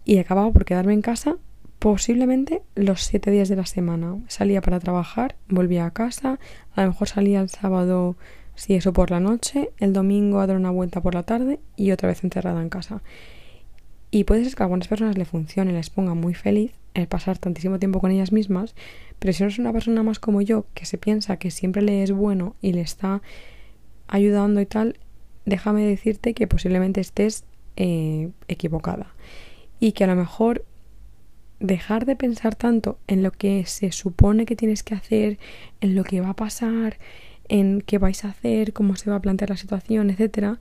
y 0.06 0.18
acababa 0.18 0.52
por 0.52 0.66
quedarme 0.66 0.94
en 0.94 1.02
casa 1.02 1.38
posiblemente 1.80 2.62
los 2.76 3.04
siete 3.04 3.32
días 3.32 3.50
de 3.50 3.56
la 3.56 3.66
semana. 3.66 4.18
Salía 4.28 4.62
para 4.62 4.80
trabajar, 4.80 5.36
volvía 5.50 5.86
a 5.86 5.92
casa, 5.92 6.40
a 6.76 6.82
lo 6.82 6.88
mejor 6.90 7.10
salía 7.10 7.42
el 7.42 7.50
sábado, 7.50 8.16
si 8.56 8.76
eso 8.76 8.94
por 8.94 9.12
la 9.12 9.20
noche, 9.20 9.72
el 9.80 9.92
domingo 9.92 10.40
a 10.40 10.48
dar 10.48 10.56
una 10.56 10.72
vuelta 10.72 11.02
por 11.02 11.14
la 11.14 11.24
tarde 11.24 11.60
y 11.76 11.92
otra 11.92 12.08
vez 12.08 12.24
encerrada 12.24 12.62
en 12.62 12.70
casa. 12.70 13.02
Y 14.12 14.24
puede 14.26 14.46
ser 14.46 14.56
que 14.56 14.64
a 14.64 14.66
algunas 14.66 14.88
personas 14.88 15.18
le 15.18 15.26
funcione, 15.26 15.74
les 15.74 15.90
ponga 15.90 16.14
muy 16.14 16.34
feliz 16.34 16.72
el 16.94 17.08
pasar 17.08 17.38
tantísimo 17.38 17.80
tiempo 17.80 18.00
con 18.00 18.12
ellas 18.12 18.32
mismas, 18.32 18.76
pero 19.20 19.34
si 19.34 19.44
no 19.44 19.50
es 19.50 19.60
una 19.60 19.74
persona 19.74 20.04
más 20.04 20.20
como 20.20 20.42
yo, 20.42 20.66
que 20.74 20.86
se 20.86 20.98
piensa 20.98 21.38
que 21.38 21.52
siempre 21.52 21.82
le 21.82 22.04
es 22.04 22.12
bueno 22.12 22.56
y 22.62 22.74
le 22.74 22.82
está 22.82 23.22
ayudando 24.08 24.62
y 24.62 24.66
tal, 24.66 25.00
déjame 25.46 25.84
decirte 25.84 26.34
que 26.34 26.48
posiblemente 26.48 27.02
estés 27.02 27.46
eh, 27.76 28.30
equivocada 28.48 29.14
y 29.80 29.94
que 29.94 30.04
a 30.04 30.08
lo 30.08 30.16
mejor 30.16 30.66
dejar 31.60 32.06
de 32.06 32.16
pensar 32.16 32.56
tanto 32.56 33.00
en 33.08 33.24
lo 33.24 33.32
que 33.32 33.66
se 33.66 33.92
supone 33.92 34.46
que 34.46 34.56
tienes 34.56 34.84
que 34.84 34.96
hacer, 34.96 35.40
en 35.82 35.96
lo 35.96 36.04
que 36.04 36.22
va 36.22 36.30
a 36.30 36.36
pasar, 36.36 36.98
en 37.48 37.82
qué 37.82 37.98
vais 37.98 38.26
a 38.26 38.30
hacer, 38.30 38.74
cómo 38.74 38.96
se 38.96 39.10
va 39.10 39.18
a 39.18 39.22
plantear 39.22 39.50
la 39.50 39.58
situación, 39.58 40.10
etcétera, 40.10 40.60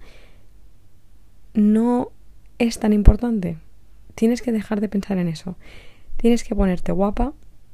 no 1.54 2.10
es 2.58 2.78
tan 2.78 2.92
importante. 2.92 3.58
Tienes 4.14 4.42
que 4.42 4.52
dejar 4.52 4.80
de 4.80 4.88
pensar 4.88 5.18
en 5.18 5.28
eso. 5.28 5.56
Tienes 6.22 6.44
que 6.44 6.54
ponerte 6.54 6.92
guapa, 6.92 7.32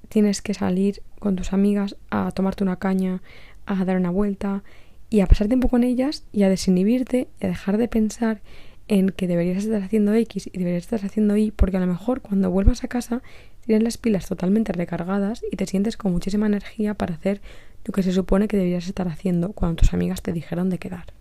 tienes 0.09 0.41
que 0.41 0.55
salir 0.55 1.03
con 1.19 1.37
tus 1.37 1.53
amigas 1.53 1.97
a 2.09 2.33
tomarte 2.33 2.65
una 2.65 2.79
caña, 2.79 3.21
a 3.67 3.85
dar 3.85 3.99
una 3.99 4.09
vuelta 4.09 4.65
y 5.11 5.21
a 5.21 5.27
pasar 5.27 5.49
tiempo 5.49 5.69
con 5.69 5.85
ellas 5.85 6.25
y 6.33 6.45
a 6.45 6.49
desinhibirte 6.49 7.29
y 7.43 7.45
a 7.45 7.49
dejar 7.51 7.77
de 7.77 7.89
pensar 7.89 8.41
en 8.89 9.11
que 9.11 9.27
deberías 9.27 9.65
estar 9.65 9.83
haciendo 9.83 10.15
X 10.15 10.49
y 10.51 10.59
deberías 10.59 10.85
estar 10.85 11.05
haciendo 11.05 11.37
Y, 11.37 11.51
porque 11.51 11.77
a 11.77 11.81
lo 11.81 11.87
mejor 11.87 12.23
cuando 12.23 12.51
vuelvas 12.51 12.85
a 12.85 12.89
casa 12.89 13.23
tienes 13.67 13.85
las 13.85 13.99
pilas 13.99 14.27
totalmente 14.27 14.73
recargadas 14.73 15.43
y 15.53 15.57
te 15.57 15.67
sientes 15.67 15.99
con 15.99 16.13
muchísima 16.13 16.47
energía 16.47 16.95
para 16.95 17.17
hacer 17.17 17.43
lo 17.85 17.93
que 17.93 18.03
se 18.03 18.13
supone 18.15 18.49
que 18.49 18.57
deberías 18.57 18.89
estar 18.89 19.09
haciendo 19.09 19.53
cuando 19.53 19.77
tus 19.77 19.93
amigas 19.93 20.23
te 20.23 20.33
dijeron 20.33 20.71
de 20.71 20.79
quedar. 20.79 21.13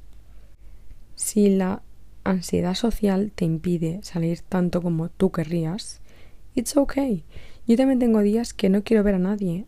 Si 1.16 1.50
la 1.50 1.82
ansiedad 2.24 2.74
social 2.74 3.34
te 3.36 3.44
impide 3.44 4.00
salir 4.04 4.40
tanto 4.48 4.82
como 4.82 5.10
tú 5.10 5.30
querrías, 5.34 6.00
it's 6.58 6.76
okay. 6.76 7.24
Yo 7.68 7.78
también 7.78 8.00
tengo 8.00 8.22
días 8.22 8.54
que 8.54 8.70
no 8.70 8.84
quiero 8.84 9.04
ver 9.04 9.16
a 9.16 9.20
nadie. 9.20 9.66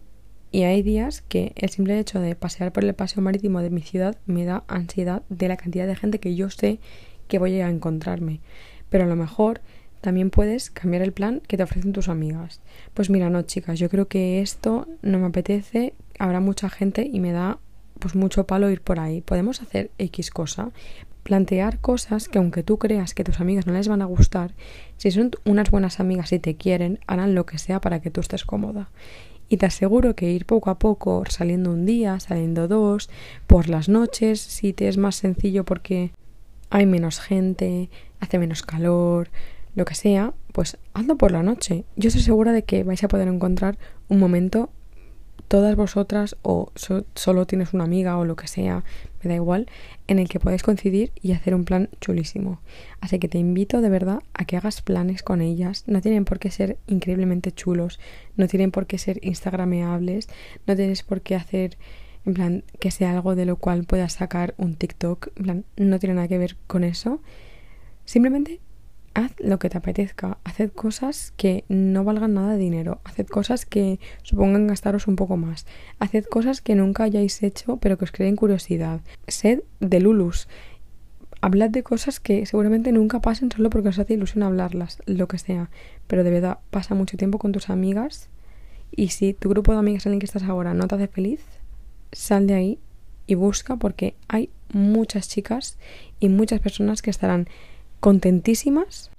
Y 0.51 0.63
hay 0.63 0.81
días 0.81 1.21
que 1.21 1.53
el 1.55 1.69
simple 1.69 1.99
hecho 1.99 2.19
de 2.19 2.35
pasear 2.35 2.73
por 2.73 2.83
el 2.83 2.95
paseo 2.95 3.21
marítimo 3.21 3.61
de 3.61 3.69
mi 3.69 3.81
ciudad 3.81 4.17
me 4.25 4.45
da 4.45 4.63
ansiedad 4.67 5.21
de 5.29 5.47
la 5.47 5.57
cantidad 5.57 5.85
de 5.85 5.95
gente 5.95 6.19
que 6.19 6.33
yo 6.33 6.49
sé 6.49 6.79
que 7.27 7.37
voy 7.37 7.61
a 7.61 7.69
encontrarme. 7.69 8.41
Pero 8.89 9.03
a 9.03 9.07
lo 9.07 9.15
mejor 9.15 9.61
también 10.01 10.31
puedes 10.31 10.71
cambiar 10.71 11.03
el 11.03 11.13
plan 11.13 11.43
que 11.47 11.57
te 11.57 11.63
ofrecen 11.63 11.93
tus 11.93 12.09
amigas. 12.09 12.61
Pues 12.95 13.11
mira, 13.11 13.29
no, 13.29 13.43
chicas, 13.43 13.77
yo 13.77 13.89
creo 13.89 14.07
que 14.07 14.41
esto 14.41 14.87
no 15.03 15.19
me 15.19 15.27
apetece, 15.27 15.93
habrá 16.17 16.39
mucha 16.39 16.69
gente 16.69 17.07
y 17.11 17.19
me 17.19 17.31
da 17.31 17.59
pues 17.99 18.15
mucho 18.15 18.47
palo 18.47 18.71
ir 18.71 18.81
por 18.81 18.99
ahí. 18.99 19.21
Podemos 19.21 19.61
hacer 19.61 19.91
X 19.99 20.31
cosa, 20.31 20.71
plantear 21.29 21.77
cosas 21.77 22.27
que 22.27 22.39
aunque 22.39 22.63
tú 22.63 22.79
creas 22.79 23.13
que 23.13 23.23
tus 23.23 23.39
amigas 23.39 23.67
no 23.67 23.73
les 23.73 23.87
van 23.87 24.01
a 24.01 24.05
gustar, 24.05 24.55
si 24.97 25.11
son 25.11 25.29
unas 25.45 25.69
buenas 25.69 25.99
amigas 25.99 26.33
y 26.33 26.39
te 26.39 26.55
quieren, 26.55 26.97
harán 27.05 27.35
lo 27.35 27.45
que 27.45 27.59
sea 27.59 27.79
para 27.79 28.01
que 28.01 28.09
tú 28.09 28.19
estés 28.19 28.45
cómoda. 28.45 28.89
Y 29.47 29.57
te 29.57 29.67
aseguro 29.67 30.15
que 30.15 30.31
ir 30.31 30.47
poco 30.47 30.71
a 30.71 30.79
poco, 30.79 31.23
saliendo 31.29 31.71
un 31.71 31.85
día, 31.85 32.19
saliendo 32.19 32.67
dos, 32.67 33.11
por 33.45 33.69
las 33.69 33.89
noches, 33.89 34.41
si 34.41 34.73
te 34.73 34.87
es 34.87 34.97
más 34.97 35.17
sencillo 35.17 35.65
porque 35.65 36.13
hay 36.71 36.87
menos 36.87 37.19
gente, 37.19 37.91
hace 38.19 38.39
menos 38.39 38.63
calor, 38.63 39.29
lo 39.75 39.85
que 39.85 39.93
sea, 39.93 40.33
pues 40.51 40.79
hazlo 40.95 41.15
por 41.15 41.29
la 41.29 41.43
noche. 41.43 41.85
Yo 41.95 42.07
estoy 42.07 42.23
segura 42.23 42.53
de 42.53 42.63
que 42.63 42.83
vais 42.83 43.03
a 43.03 43.07
poder 43.07 43.27
encontrar 43.27 43.77
un 44.07 44.17
momento 44.17 44.71
todas 45.47 45.75
vosotras 45.75 46.35
o 46.41 46.71
solo 47.15 47.45
tienes 47.45 47.73
una 47.73 47.83
amiga 47.83 48.17
o 48.17 48.25
lo 48.25 48.35
que 48.35 48.47
sea, 48.47 48.83
me 49.21 49.29
da 49.29 49.35
igual, 49.35 49.67
en 50.07 50.19
el 50.19 50.29
que 50.29 50.39
podáis 50.39 50.63
coincidir 50.63 51.11
y 51.21 51.33
hacer 51.33 51.55
un 51.55 51.65
plan 51.65 51.89
chulísimo. 52.01 52.61
Así 53.01 53.19
que 53.19 53.27
te 53.27 53.37
invito 53.37 53.81
de 53.81 53.89
verdad 53.89 54.19
a 54.33 54.45
que 54.45 54.57
hagas 54.57 54.81
planes 54.81 55.23
con 55.23 55.41
ellas. 55.41 55.83
No 55.87 56.01
tienen 56.01 56.25
por 56.25 56.39
qué 56.39 56.51
ser 56.51 56.77
increíblemente 56.87 57.51
chulos, 57.51 57.99
no 58.37 58.47
tienen 58.47 58.71
por 58.71 58.85
qué 58.85 58.97
ser 58.97 59.19
instagrameables, 59.23 60.27
no 60.67 60.75
tienes 60.75 61.03
por 61.03 61.21
qué 61.21 61.35
hacer 61.35 61.77
en 62.25 62.33
plan 62.33 62.63
que 62.79 62.91
sea 62.91 63.11
algo 63.11 63.35
de 63.35 63.45
lo 63.45 63.55
cual 63.55 63.85
puedas 63.85 64.13
sacar 64.13 64.53
un 64.57 64.75
TikTok, 64.75 65.29
en 65.37 65.43
plan 65.43 65.65
no 65.77 65.99
tiene 65.99 66.15
nada 66.15 66.27
que 66.27 66.37
ver 66.37 66.57
con 66.67 66.83
eso. 66.83 67.21
Simplemente 68.05 68.59
haz 69.19 69.33
lo 69.39 69.59
que 69.59 69.69
te 69.69 69.77
apetezca, 69.77 70.37
haced 70.43 70.71
cosas 70.71 71.33
que 71.35 71.65
no 71.67 72.03
valgan 72.03 72.35
nada 72.35 72.53
de 72.53 72.57
dinero, 72.57 73.01
haced 73.03 73.27
cosas 73.27 73.65
que 73.65 73.99
supongan 74.23 74.67
gastaros 74.67 75.07
un 75.07 75.15
poco 75.15 75.37
más, 75.37 75.65
haced 75.99 76.25
cosas 76.25 76.61
que 76.61 76.75
nunca 76.75 77.03
hayáis 77.03 77.43
hecho 77.43 77.77
pero 77.77 77.97
que 77.97 78.05
os 78.05 78.11
creen 78.11 78.35
curiosidad, 78.35 79.01
sed 79.27 79.63
de 79.79 79.99
lulus, 79.99 80.47
hablad 81.41 81.69
de 81.69 81.83
cosas 81.83 82.19
que 82.19 82.45
seguramente 82.45 82.91
nunca 82.91 83.19
pasen 83.19 83.51
solo 83.51 83.69
porque 83.69 83.89
os 83.89 83.99
hace 83.99 84.13
ilusión 84.13 84.43
hablarlas, 84.43 84.99
lo 85.05 85.27
que 85.27 85.37
sea, 85.37 85.69
pero 86.07 86.23
de 86.23 86.31
verdad 86.31 86.59
pasa 86.69 86.95
mucho 86.95 87.17
tiempo 87.17 87.39
con 87.39 87.51
tus 87.51 87.69
amigas 87.69 88.29
y 88.91 89.09
si 89.09 89.33
tu 89.33 89.49
grupo 89.49 89.73
de 89.73 89.79
amigas 89.79 90.05
en 90.05 90.13
el 90.13 90.19
que 90.19 90.25
estás 90.25 90.43
ahora 90.43 90.73
no 90.73 90.87
te 90.87 90.95
hace 90.95 91.07
feliz, 91.07 91.41
sal 92.11 92.47
de 92.47 92.53
ahí 92.53 92.79
y 93.27 93.35
busca 93.35 93.75
porque 93.75 94.15
hay 94.27 94.49
muchas 94.73 95.27
chicas 95.27 95.77
y 96.19 96.29
muchas 96.29 96.59
personas 96.59 97.01
que 97.01 97.09
estarán 97.09 97.47
contentísimas 97.99 99.11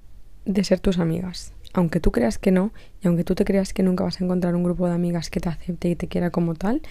de 0.44 0.64
ser 0.64 0.80
tus 0.80 0.98
amigas. 0.98 1.52
Aunque 1.72 2.00
tú 2.00 2.10
creas 2.10 2.38
que 2.38 2.50
no, 2.50 2.72
y 3.02 3.06
aunque 3.06 3.24
tú 3.24 3.34
te 3.34 3.44
creas 3.44 3.72
que 3.72 3.82
nunca 3.82 4.04
vas 4.04 4.20
a 4.20 4.24
encontrar 4.24 4.54
un 4.56 4.64
grupo 4.64 4.86
de 4.86 4.94
amigas 4.94 5.30
que 5.30 5.40
te 5.40 5.48
acepte 5.48 5.88
y 5.88 5.96
te 5.96 6.08
quiera 6.08 6.30
como 6.30 6.54
tal, 6.54 6.82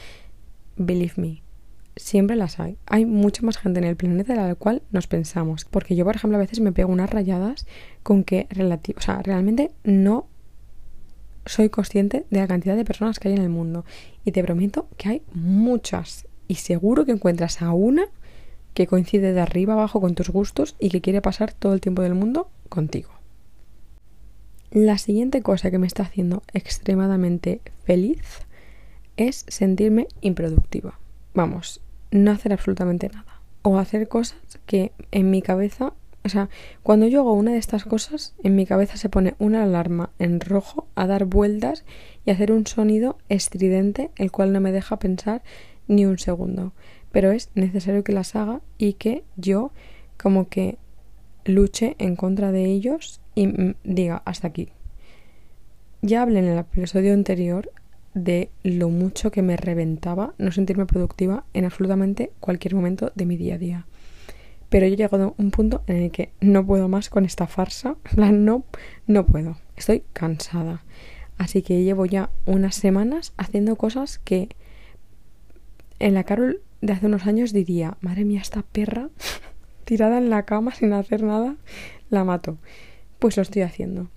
believe 0.78 1.14
me, 1.18 1.42
siempre 2.00 2.36
las 2.36 2.60
hay. 2.60 2.78
Hay 2.86 3.06
mucha 3.06 3.42
más 3.44 3.58
gente 3.58 3.80
en 3.80 3.86
el 3.86 3.98
planeta 3.98 4.34
de 4.34 4.40
la 4.40 4.56
cual 4.56 4.82
nos 4.92 5.08
pensamos. 5.08 5.66
Porque 5.66 5.96
yo, 5.96 6.06
por 6.06 6.16
ejemplo, 6.16 6.38
a 6.38 6.42
veces 6.42 6.62
me 6.62 6.72
pego 6.72 6.92
unas 6.92 7.10
rayadas 7.10 7.68
con 8.04 8.24
que 8.24 8.48
o 8.96 9.02
sea, 9.02 9.22
realmente 9.22 9.72
no 9.84 10.28
soy 11.46 11.70
consciente 11.70 12.26
de 12.30 12.40
la 12.40 12.48
cantidad 12.48 12.76
de 12.76 12.86
personas 12.86 13.20
que 13.20 13.28
hay 13.28 13.36
en 13.36 13.42
el 13.42 13.50
mundo. 13.50 13.86
Y 14.24 14.32
te 14.32 14.44
prometo 14.44 14.88
que 14.98 15.10
hay 15.10 15.22
muchas. 15.34 16.26
Y 16.48 16.56
seguro 16.56 17.06
que 17.06 17.12
encuentras 17.12 17.62
a 17.62 17.74
una 17.74 18.08
que 18.74 18.88
coincide 18.88 19.34
de 19.34 19.42
arriba 19.42 19.74
abajo 19.74 20.02
con 20.02 20.16
tus 20.16 20.30
gustos 20.30 20.76
y 20.80 20.90
que 20.90 21.02
quiere 21.02 21.22
pasar 21.22 21.54
todo 21.54 21.74
el 21.74 21.82
tiempo 21.82 22.02
del 22.02 22.16
mundo 22.16 22.50
contigo. 22.70 23.10
La 24.72 25.00
siguiente 25.00 25.42
cosa 25.42 25.72
que 25.72 25.80
me 25.80 25.88
está 25.88 26.04
haciendo 26.04 26.44
extremadamente 26.54 27.60
feliz 27.86 28.22
es 29.18 29.44
sentirme 29.48 30.08
improductiva. 30.22 31.00
Vamos, 31.34 31.82
no 32.12 32.32
hacer 32.32 32.54
absolutamente 32.54 33.10
nada. 33.10 33.42
O 33.64 33.80
hacer 33.80 34.08
cosas 34.08 34.40
que 34.68 34.92
en 35.12 35.32
mi 35.32 35.42
cabeza, 35.42 35.94
o 36.24 36.30
sea, 36.30 36.50
cuando 36.84 37.08
yo 37.08 37.22
hago 37.22 37.34
una 37.34 37.52
de 37.52 37.58
estas 37.58 37.84
cosas, 37.84 38.36
en 38.44 38.56
mi 38.56 38.68
cabeza 38.68 38.98
se 38.98 39.10
pone 39.10 39.34
una 39.40 39.64
alarma 39.64 40.12
en 40.20 40.40
rojo 40.40 40.88
a 40.94 41.08
dar 41.08 41.26
vueltas 41.26 41.84
y 42.26 42.32
hacer 42.32 42.52
un 42.52 42.68
sonido 42.68 43.18
estridente, 43.28 44.12
el 44.18 44.32
cual 44.32 44.54
no 44.54 44.62
me 44.62 44.72
deja 44.72 45.00
pensar 45.00 45.42
ni 45.88 46.06
un 46.06 46.20
segundo 46.20 46.74
pero 47.12 47.32
es 47.32 47.50
necesario 47.56 48.04
que 48.04 48.14
las 48.14 48.36
haga 48.36 48.62
y 48.78 48.94
que 48.94 49.24
yo 49.36 49.72
como 50.18 50.50
que 50.50 50.78
luche 51.46 51.96
en 52.00 52.16
contra 52.16 52.52
de 52.52 52.66
ellos 52.66 53.22
y 53.36 53.76
diga 53.84 54.22
hasta 54.26 54.48
aquí. 54.48 54.70
Ya 56.02 56.22
hablé 56.22 56.40
en 56.40 56.46
el 56.46 56.60
episodio 56.60 57.14
anterior 57.14 57.72
de 58.14 58.50
lo 58.64 58.90
mucho 58.90 59.32
que 59.32 59.42
me 59.42 59.58
reventaba 59.58 60.34
no 60.38 60.52
sentirme 60.52 60.86
productiva 60.86 61.46
en 61.54 61.66
absolutamente 61.66 62.32
cualquier 62.40 62.76
momento 62.76 63.12
de 63.16 63.26
mi 63.26 63.38
día 63.38 63.56
a 63.56 63.58
día. 63.58 63.86
Pero 64.70 64.86
yo 64.86 64.94
he 64.94 64.98
llegado 64.98 65.36
a 65.38 65.42
un 65.42 65.52
punto 65.52 65.84
en 65.88 65.98
el 65.98 66.12
que 66.12 66.32
no 66.42 66.66
puedo 66.66 66.88
más 66.88 67.10
con 67.10 67.26
esta 67.26 67.48
farsa. 67.48 67.96
No, 68.16 68.64
no 69.08 69.26
puedo. 69.26 69.58
Estoy 69.76 70.04
cansada. 70.14 70.84
Así 71.38 71.62
que 71.62 71.84
llevo 71.84 72.06
ya 72.06 72.30
unas 72.46 72.76
semanas 72.76 73.34
haciendo 73.38 73.76
cosas 73.78 74.20
que 74.20 74.50
en 76.00 76.14
la 76.14 76.24
Carol 76.24 76.62
de 76.82 76.94
hace 76.94 77.08
unos 77.08 77.28
años 77.28 77.54
diría, 77.54 77.98
madre 78.02 78.26
mía, 78.26 78.42
esta 78.42 78.62
perra 78.62 79.10
tirada 79.86 80.18
en 80.18 80.30
la 80.30 80.44
cama 80.44 80.74
sin 80.74 80.94
hacer 80.94 81.24
nada, 81.24 81.56
la 82.10 82.24
mato. 82.24 82.58
Pues 83.20 83.38
lo 83.38 83.44
estoy 83.44 83.64
haciendo. 83.64 84.10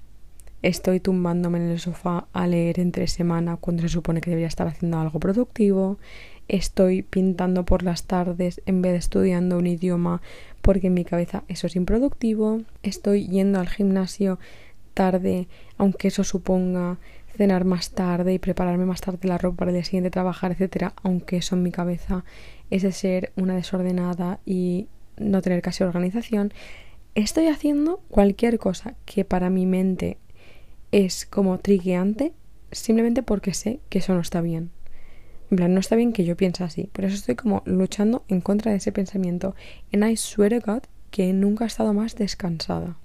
Estoy 0.62 1.01
tumbándome 1.01 1.59
en 1.59 1.70
el 1.70 1.81
sofá 1.81 2.29
a 2.33 2.46
leer 2.46 2.79
entre 2.79 3.09
semana 3.09 3.57
cuando 3.57 3.83
se 3.83 3.88
supone 3.88 4.20
que 4.20 4.31
debería 4.31 4.46
estar 4.46 4.68
haciendo 4.68 5.01
algo 5.01 5.18
productivo. 5.18 5.98
Estoy 6.46 7.03
pintando 7.03 7.64
por 7.64 7.83
las 7.83 8.05
tardes 8.05 8.62
en 8.64 8.81
vez 8.81 8.92
de 8.92 8.98
estudiando 8.98 9.59
un 9.59 9.66
idioma 9.66 10.22
porque 10.61 10.87
en 10.87 10.94
mi 10.94 11.05
cabeza 11.05 11.42
eso 11.48 11.66
es 11.66 11.75
improductivo. 11.75 12.62
Estoy 12.85 13.27
yendo 13.27 13.59
al 13.59 13.68
gimnasio 13.68 14.38
tarde, 14.94 15.48
aunque 15.79 16.09
eso 16.09 16.22
suponga 16.22 16.98
cenar 17.37 17.64
más 17.64 17.90
tarde 17.90 18.35
y 18.35 18.38
prepararme 18.38 18.85
más 18.85 19.01
tarde 19.01 19.29
la 19.29 19.38
ropa 19.38 19.59
para 19.59 19.71
el 19.71 19.77
día 19.77 19.85
siguiente 19.85 20.11
trabajar, 20.11 20.53
etcétera, 20.53 20.95
aunque 21.03 21.38
eso 21.38 21.57
en 21.57 21.62
mi 21.62 21.71
cabeza 21.71 22.25
es 22.71 22.83
de 22.83 22.92
ser 22.92 23.33
una 23.37 23.55
desordenada 23.55 24.40
y 24.45 24.88
no 25.16 25.42
tener 25.42 25.62
casi 25.62 25.85
organización, 25.85 26.53
estoy 27.14 27.49
haciendo 27.49 28.03
cualquier 28.09 28.59
cosa 28.59 28.95
que 29.05 29.25
para 29.25 29.51
mi 29.51 29.66
mente 29.66 30.18
es 30.90 31.27
como 31.27 31.59
trigueante 31.59 32.33
simplemente 32.71 33.23
porque 33.23 33.55
sé 33.55 33.81
que 33.88 33.99
eso 33.99 34.14
no 34.14 34.21
está 34.21 34.40
bien. 34.40 34.71
En 35.51 35.57
plan, 35.57 35.75
no 35.75 35.81
está 35.81 35.97
bien 35.97 36.14
que 36.14 36.25
yo 36.25 36.35
piense 36.35 36.64
así. 36.64 36.88
Por 36.92 37.05
eso 37.05 37.14
estoy 37.14 37.35
como 37.35 37.62
luchando 37.66 38.25
en 38.29 38.40
contra 38.40 38.71
de 38.71 38.79
ese 38.79 38.90
pensamiento. 38.90 39.55
And 39.92 40.03
I 40.03 40.16
swear 40.16 40.51
to 40.59 40.66
God 40.66 40.85
que 41.11 41.35
nunca 41.35 41.64
he 41.64 41.66
estado 41.66 41.92
más 41.92 42.16
descansada. 42.16 42.97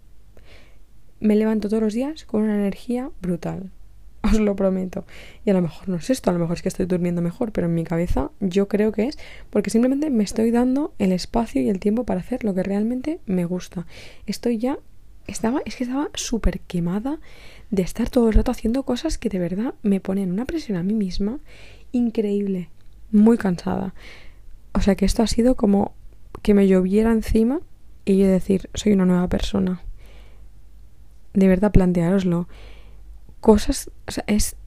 Me 1.19 1.35
levanto 1.35 1.67
todos 1.67 1.83
los 1.83 1.93
días 1.93 2.23
con 2.23 2.43
una 2.43 2.55
energía 2.55 3.11
brutal 3.21 3.71
os 4.23 4.39
lo 4.39 4.55
prometo. 4.55 5.05
Y 5.45 5.49
a 5.49 5.53
lo 5.53 5.61
mejor 5.61 5.89
no 5.89 5.97
es 5.97 6.09
esto, 6.09 6.29
a 6.29 6.33
lo 6.33 6.39
mejor 6.39 6.55
es 6.55 6.61
que 6.61 6.69
estoy 6.69 6.85
durmiendo 6.85 7.21
mejor, 7.21 7.51
pero 7.51 7.67
en 7.67 7.75
mi 7.75 7.83
cabeza 7.83 8.31
yo 8.39 8.67
creo 8.67 8.91
que 8.91 9.07
es 9.07 9.17
porque 9.49 9.69
simplemente 9.69 10.09
me 10.09 10.23
estoy 10.23 10.51
dando 10.51 10.93
el 10.99 11.11
espacio 11.11 11.61
y 11.61 11.69
el 11.69 11.79
tiempo 11.79 12.05
para 12.05 12.21
hacer 12.21 12.43
lo 12.43 12.53
que 12.53 12.63
realmente 12.63 13.19
me 13.25 13.45
gusta. 13.45 13.85
Estoy 14.25 14.57
ya, 14.57 14.79
estaba, 15.27 15.61
es 15.65 15.75
que 15.75 15.83
estaba 15.83 16.09
súper 16.13 16.59
quemada 16.61 17.19
de 17.69 17.81
estar 17.81 18.09
todo 18.09 18.29
el 18.29 18.33
rato 18.33 18.51
haciendo 18.51 18.83
cosas 18.83 19.17
que 19.17 19.29
de 19.29 19.39
verdad 19.39 19.73
me 19.83 19.99
ponen 19.99 20.31
una 20.31 20.45
presión 20.45 20.77
a 20.77 20.83
mí 20.83 20.93
misma 20.93 21.39
increíble, 21.91 22.69
muy 23.11 23.37
cansada. 23.37 23.93
O 24.73 24.81
sea 24.81 24.95
que 24.95 25.05
esto 25.05 25.23
ha 25.23 25.27
sido 25.27 25.55
como 25.55 25.93
que 26.41 26.53
me 26.53 26.67
lloviera 26.67 27.11
encima 27.11 27.59
y 28.05 28.17
yo 28.17 28.27
decir, 28.27 28.69
soy 28.73 28.93
una 28.93 29.05
nueva 29.05 29.27
persona. 29.27 29.81
De 31.33 31.47
verdad, 31.47 31.71
planteároslo 31.71 32.47
cosas, 33.47 33.89
o 34.05 34.11
sea, 34.11 34.25
es 34.27 34.57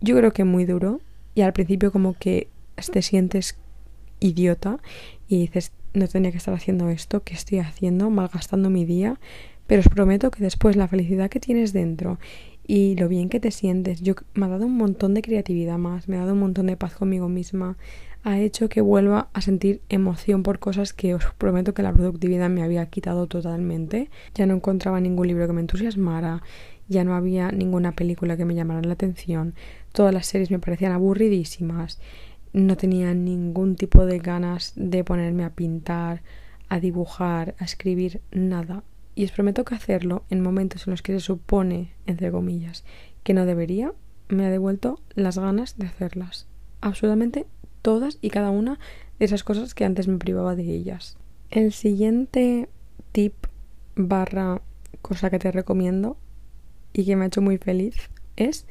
yo 0.00 0.16
creo 0.16 0.32
que 0.32 0.44
muy 0.44 0.64
duro 0.64 1.00
y 1.34 1.40
al 1.40 1.52
principio 1.52 1.90
como 1.90 2.14
que 2.16 2.46
te 2.92 3.02
sientes 3.02 3.58
idiota 4.20 4.78
y 5.26 5.40
dices, 5.40 5.72
no 5.92 6.06
tenía 6.06 6.30
que 6.30 6.36
estar 6.36 6.54
haciendo 6.54 6.88
esto, 6.88 7.24
¿qué 7.24 7.34
estoy 7.34 7.58
haciendo? 7.58 8.10
Malgastando 8.10 8.70
mi 8.70 8.84
día, 8.84 9.18
pero 9.66 9.80
os 9.80 9.88
prometo 9.88 10.30
que 10.30 10.44
después 10.44 10.76
la 10.76 10.86
felicidad 10.86 11.30
que 11.30 11.40
tienes 11.40 11.72
dentro 11.72 12.20
y 12.64 12.94
lo 12.94 13.08
bien 13.08 13.28
que 13.28 13.40
te 13.40 13.50
sientes, 13.50 14.02
yo 14.02 14.14
me 14.34 14.46
ha 14.46 14.50
dado 14.50 14.66
un 14.66 14.76
montón 14.76 15.14
de 15.14 15.22
creatividad 15.22 15.78
más, 15.78 16.06
me 16.06 16.14
ha 16.16 16.20
dado 16.20 16.34
un 16.34 16.38
montón 16.38 16.66
de 16.66 16.76
paz 16.76 16.94
conmigo 16.94 17.28
misma, 17.28 17.76
ha 18.22 18.38
hecho 18.38 18.68
que 18.68 18.80
vuelva 18.80 19.30
a 19.32 19.40
sentir 19.40 19.80
emoción 19.88 20.44
por 20.44 20.60
cosas 20.60 20.92
que 20.92 21.14
os 21.14 21.24
prometo 21.38 21.74
que 21.74 21.82
la 21.82 21.92
productividad 21.92 22.50
me 22.50 22.62
había 22.62 22.86
quitado 22.86 23.26
totalmente. 23.26 24.10
Ya 24.34 24.44
no 24.46 24.54
encontraba 24.54 25.00
ningún 25.00 25.28
libro 25.28 25.46
que 25.46 25.52
me 25.52 25.60
entusiasmara, 25.60 26.42
ya 26.88 27.04
no 27.04 27.14
había 27.14 27.52
ninguna 27.52 27.92
película 27.92 28.36
que 28.36 28.44
me 28.44 28.54
llamara 28.54 28.82
la 28.82 28.94
atención, 28.94 29.54
todas 29.92 30.12
las 30.12 30.26
series 30.26 30.50
me 30.50 30.58
parecían 30.58 30.92
aburridísimas, 30.92 31.98
no 32.52 32.76
tenía 32.76 33.14
ningún 33.14 33.76
tipo 33.76 34.06
de 34.06 34.18
ganas 34.18 34.72
de 34.76 35.04
ponerme 35.04 35.44
a 35.44 35.50
pintar, 35.50 36.22
a 36.68 36.80
dibujar, 36.80 37.54
a 37.58 37.64
escribir, 37.64 38.20
nada. 38.30 38.82
Y 39.14 39.24
os 39.24 39.32
prometo 39.32 39.64
que 39.64 39.74
hacerlo 39.74 40.24
en 40.30 40.40
momentos 40.40 40.86
en 40.86 40.92
los 40.92 41.02
que 41.02 41.12
se 41.12 41.20
supone, 41.20 41.92
entre 42.06 42.30
comillas, 42.30 42.84
que 43.22 43.34
no 43.34 43.46
debería, 43.46 43.92
me 44.28 44.46
ha 44.46 44.50
devuelto 44.50 45.00
las 45.14 45.38
ganas 45.38 45.76
de 45.76 45.86
hacerlas. 45.86 46.46
Absolutamente 46.80 47.46
todas 47.82 48.18
y 48.20 48.30
cada 48.30 48.50
una 48.50 48.78
de 49.18 49.24
esas 49.24 49.44
cosas 49.44 49.74
que 49.74 49.84
antes 49.84 50.08
me 50.08 50.18
privaba 50.18 50.54
de 50.54 50.64
ellas. 50.64 51.16
El 51.50 51.72
siguiente 51.72 52.68
tip 53.12 53.34
barra 53.96 54.60
cosa 55.02 55.30
que 55.30 55.38
te 55.38 55.50
recomiendo 55.50 56.16
y 56.98 57.04
que 57.04 57.14
me 57.14 57.22
ha 57.22 57.26
hecho 57.28 57.40
muy 57.40 57.58
feliz 57.58 57.94
es 58.34 58.66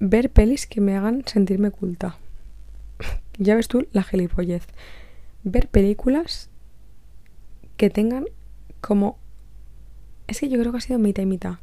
ver 0.00 0.30
pelis 0.30 0.66
que 0.66 0.80
me 0.80 0.96
hagan 0.96 1.24
sentirme 1.26 1.70
culta. 1.70 2.16
ya 3.38 3.54
ves 3.54 3.68
tú 3.68 3.86
la 3.92 4.02
gilipollez. 4.02 4.66
Ver 5.44 5.68
películas 5.68 6.48
que 7.76 7.90
tengan 7.90 8.24
como... 8.80 9.18
Es 10.26 10.40
que 10.40 10.48
yo 10.48 10.58
creo 10.58 10.72
que 10.72 10.78
ha 10.78 10.80
sido 10.80 10.98
mitad 10.98 11.22
y 11.22 11.26
mitad. 11.26 11.56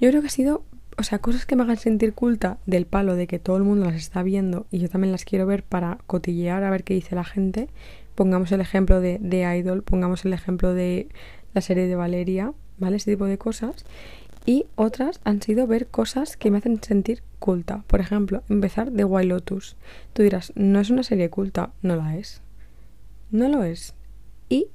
Yo 0.00 0.10
creo 0.10 0.20
que 0.20 0.28
ha 0.28 0.30
sido, 0.30 0.62
o 0.96 1.02
sea, 1.02 1.18
cosas 1.18 1.44
que 1.44 1.56
me 1.56 1.64
hagan 1.64 1.76
sentir 1.76 2.14
culta 2.14 2.58
del 2.64 2.86
palo 2.86 3.16
de 3.16 3.26
que 3.26 3.40
todo 3.40 3.56
el 3.56 3.64
mundo 3.64 3.84
las 3.84 3.96
está 3.96 4.22
viendo 4.22 4.68
y 4.70 4.78
yo 4.78 4.88
también 4.88 5.10
las 5.10 5.24
quiero 5.24 5.44
ver 5.44 5.64
para 5.64 5.98
cotillear 6.06 6.62
a 6.62 6.70
ver 6.70 6.84
qué 6.84 6.94
dice 6.94 7.16
la 7.16 7.24
gente. 7.24 7.68
Pongamos 8.14 8.52
el 8.52 8.60
ejemplo 8.60 9.00
de, 9.00 9.18
de 9.20 9.58
Idol, 9.58 9.82
pongamos 9.82 10.24
el 10.24 10.34
ejemplo 10.34 10.72
de 10.72 11.08
la 11.52 11.62
serie 11.62 11.88
de 11.88 11.96
Valeria, 11.96 12.52
¿vale? 12.78 12.98
Ese 12.98 13.10
tipo 13.10 13.24
de 13.24 13.38
cosas. 13.38 13.84
Y 14.46 14.66
otras 14.76 15.20
han 15.24 15.42
sido 15.42 15.66
ver 15.66 15.88
cosas 15.88 16.36
que 16.36 16.50
me 16.50 16.58
hacen 16.58 16.82
sentir 16.82 17.22
culta. 17.38 17.84
Por 17.86 18.00
ejemplo, 18.00 18.42
empezar 18.48 18.92
de 18.92 19.04
Wild 19.04 19.28
Lotus. 19.28 19.76
Tú 20.12 20.22
dirás, 20.22 20.52
no 20.54 20.80
es 20.80 20.90
una 20.90 21.02
serie 21.02 21.30
culta. 21.30 21.70
No 21.82 21.96
la 21.96 22.16
es. 22.16 22.40
No 23.30 23.48
lo 23.48 23.62
es. 23.62 23.94
Y 24.48 24.68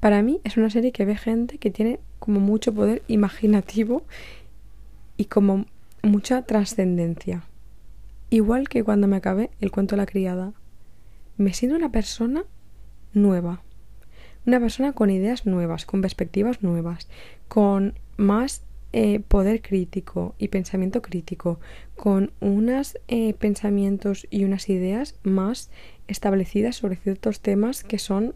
para 0.00 0.22
mí 0.22 0.40
es 0.44 0.56
una 0.56 0.70
serie 0.70 0.92
que 0.92 1.04
ve 1.04 1.16
gente 1.16 1.58
que 1.58 1.70
tiene 1.70 2.00
como 2.18 2.40
mucho 2.40 2.74
poder 2.74 3.02
imaginativo 3.06 4.02
y 5.16 5.26
como 5.26 5.66
mucha 6.02 6.42
trascendencia. 6.42 7.44
Igual 8.30 8.68
que 8.68 8.84
cuando 8.84 9.06
me 9.06 9.16
acabé 9.16 9.50
el 9.60 9.70
cuento 9.70 9.96
de 9.96 10.02
la 10.02 10.06
criada. 10.06 10.52
Me 11.36 11.52
siento 11.52 11.76
una 11.76 11.90
persona 11.90 12.44
nueva. 13.12 13.62
Una 14.46 14.60
persona 14.60 14.92
con 14.92 15.10
ideas 15.10 15.46
nuevas, 15.46 15.84
con 15.84 16.00
perspectivas 16.00 16.62
nuevas, 16.62 17.08
con 17.48 17.94
más 18.16 18.62
eh, 18.92 19.20
poder 19.20 19.62
crítico 19.62 20.34
y 20.38 20.48
pensamiento 20.48 21.00
crítico, 21.00 21.60
con 21.96 22.32
unos 22.40 22.98
eh, 23.08 23.34
pensamientos 23.34 24.26
y 24.30 24.44
unas 24.44 24.68
ideas 24.68 25.14
más 25.22 25.70
establecidas 26.08 26.76
sobre 26.76 26.96
ciertos 26.96 27.40
temas 27.40 27.84
que 27.84 27.98
son, 27.98 28.34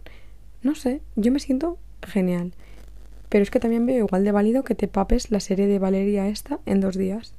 no 0.62 0.74
sé, 0.74 1.00
yo 1.16 1.32
me 1.32 1.40
siento 1.40 1.78
genial. 2.02 2.52
Pero 3.28 3.42
es 3.42 3.50
que 3.50 3.58
también 3.58 3.84
veo 3.84 4.06
igual 4.06 4.22
de 4.22 4.30
válido 4.30 4.62
que 4.62 4.76
te 4.76 4.86
papes 4.86 5.32
la 5.32 5.40
serie 5.40 5.66
de 5.66 5.80
Valeria 5.80 6.28
esta 6.28 6.60
en 6.66 6.80
dos 6.80 6.96
días, 6.96 7.34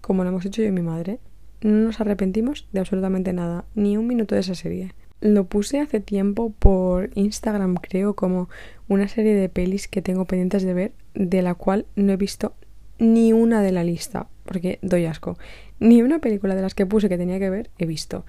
como 0.00 0.22
lo 0.22 0.30
hemos 0.30 0.46
hecho 0.46 0.62
yo 0.62 0.68
y 0.68 0.72
mi 0.72 0.80
madre. 0.80 1.18
No 1.60 1.72
nos 1.72 2.00
arrepentimos 2.00 2.66
de 2.72 2.80
absolutamente 2.80 3.32
nada, 3.32 3.66
ni 3.74 3.96
un 3.98 4.06
minuto 4.06 4.34
de 4.34 4.40
esa 4.40 4.54
serie. 4.54 4.94
Lo 5.20 5.44
puse 5.44 5.80
hace 5.80 6.00
tiempo 6.00 6.50
por 6.58 7.10
Instagram, 7.14 7.76
creo, 7.76 8.14
como 8.14 8.48
una 8.88 9.08
serie 9.08 9.34
de 9.34 9.48
pelis 9.48 9.88
que 9.88 10.02
tengo 10.02 10.24
pendientes 10.24 10.62
de 10.62 10.74
ver, 10.74 10.92
de 11.14 11.42
la 11.42 11.54
cual 11.54 11.86
no 11.96 12.12
he 12.12 12.16
visto 12.16 12.54
ni 12.98 13.32
una 13.32 13.62
de 13.62 13.72
la 13.72 13.84
lista, 13.84 14.28
porque 14.44 14.78
doy 14.82 15.06
asco. 15.06 15.38
Ni 15.80 16.02
una 16.02 16.20
película 16.20 16.54
de 16.54 16.62
las 16.62 16.74
que 16.74 16.86
puse 16.86 17.08
que 17.08 17.18
tenía 17.18 17.38
que 17.38 17.50
ver 17.50 17.70
he 17.78 17.86
visto. 17.86 18.24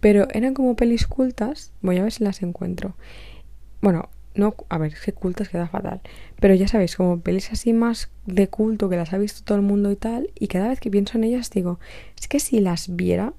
Pero 0.00 0.28
eran 0.32 0.54
como 0.54 0.76
pelis 0.76 1.06
cultas, 1.06 1.72
voy 1.82 1.98
a 1.98 2.02
ver 2.02 2.12
si 2.12 2.24
las 2.24 2.42
encuentro. 2.42 2.96
Bueno, 3.80 4.08
no, 4.34 4.54
a 4.68 4.78
ver, 4.78 4.94
que 4.94 5.12
cultas 5.12 5.48
queda 5.48 5.66
fatal. 5.66 6.00
Pero 6.40 6.54
ya 6.54 6.68
sabéis, 6.68 6.96
como 6.96 7.20
pelis 7.20 7.50
así 7.50 7.72
más 7.72 8.10
de 8.24 8.48
culto 8.48 8.88
que 8.88 8.96
las 8.96 9.12
ha 9.12 9.18
visto 9.18 9.42
todo 9.44 9.58
el 9.58 9.64
mundo 9.64 9.90
y 9.90 9.96
tal, 9.96 10.30
y 10.38 10.46
cada 10.46 10.68
vez 10.68 10.78
que 10.80 10.90
pienso 10.90 11.18
en 11.18 11.24
ellas 11.24 11.50
digo, 11.50 11.80
es 12.18 12.28
que 12.28 12.38
si 12.38 12.60
las 12.60 12.94
viera, 12.94 13.34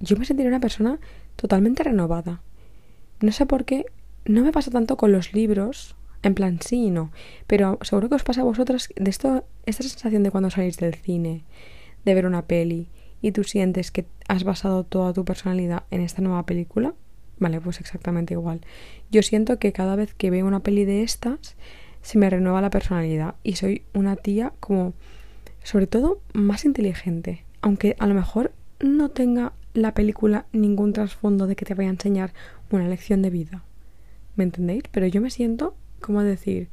yo 0.00 0.16
me 0.16 0.24
sentiría 0.24 0.48
una 0.48 0.60
persona 0.60 0.98
totalmente 1.36 1.84
renovada. 1.84 2.42
No 3.20 3.30
sé 3.30 3.46
por 3.46 3.64
qué, 3.64 3.86
no 4.24 4.42
me 4.42 4.52
pasa 4.52 4.70
tanto 4.70 4.96
con 4.96 5.12
los 5.12 5.32
libros, 5.34 5.94
en 6.24 6.34
plan 6.34 6.58
sí 6.60 6.86
y 6.86 6.90
no, 6.90 7.12
pero 7.46 7.78
seguro 7.82 8.08
que 8.08 8.14
os 8.16 8.24
pasa 8.24 8.40
a 8.40 8.44
vosotras 8.44 8.88
de 8.96 9.10
esto, 9.10 9.44
esta 9.66 9.82
sensación 9.82 10.22
de 10.22 10.30
cuando 10.30 10.50
salís 10.50 10.78
del 10.78 10.94
cine, 10.94 11.44
de 12.04 12.14
ver 12.14 12.26
una 12.26 12.46
peli 12.46 12.88
y 13.20 13.32
tú 13.32 13.44
sientes 13.44 13.90
que 13.90 14.06
has 14.26 14.42
basado 14.42 14.84
toda 14.84 15.12
tu 15.12 15.24
personalidad 15.24 15.84
en 15.90 16.00
esta 16.00 16.22
nueva 16.22 16.46
película. 16.46 16.94
Vale, 17.38 17.60
pues 17.60 17.80
exactamente 17.80 18.34
igual. 18.34 18.62
Yo 19.10 19.22
siento 19.22 19.58
que 19.58 19.72
cada 19.72 19.96
vez 19.96 20.14
que 20.14 20.30
veo 20.30 20.46
una 20.46 20.60
peli 20.60 20.84
de 20.84 21.02
estas, 21.02 21.56
se 22.00 22.18
me 22.18 22.30
renueva 22.30 22.62
la 22.62 22.70
personalidad 22.70 23.34
y 23.42 23.56
soy 23.56 23.82
una 23.92 24.16
tía 24.16 24.52
como, 24.60 24.94
sobre 25.62 25.86
todo, 25.86 26.20
más 26.32 26.64
inteligente. 26.64 27.44
Aunque 27.60 27.96
a 27.98 28.06
lo 28.06 28.14
mejor 28.14 28.52
no 28.80 29.10
tenga 29.10 29.52
la 29.74 29.92
película 29.92 30.46
ningún 30.52 30.92
trasfondo 30.92 31.46
de 31.46 31.56
que 31.56 31.64
te 31.64 31.74
vaya 31.74 31.88
a 31.88 31.92
enseñar 31.92 32.32
una 32.70 32.88
lección 32.88 33.20
de 33.20 33.30
vida. 33.30 33.64
¿Me 34.36 34.44
entendéis? 34.44 34.84
Pero 34.90 35.06
yo 35.06 35.20
me 35.20 35.30
siento 35.30 35.74
como 36.04 36.22
decir, 36.22 36.68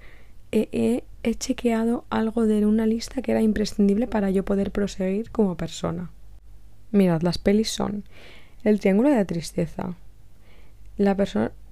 he, 0.52 1.04
he, 1.24 1.36
chequeado 1.36 2.04
algo 2.10 2.46
de 2.48 2.66
una 2.66 2.86
lista 2.86 3.22
que 3.22 3.32
era 3.32 3.42
imprescindible 3.42 4.06
para 4.06 4.30
yo 4.30 4.44
poder 4.44 4.72
proseguir 4.72 5.32
como 5.32 5.56
persona. 5.56 6.12
Mirad, 6.92 7.22
las 7.22 7.38
pelis 7.38 7.70
son 7.70 8.04
El 8.66 8.82
Triángulo 8.82 9.10
de 9.10 9.16
la 9.16 9.24
Tristeza, 9.24 9.96
La, 10.98 11.16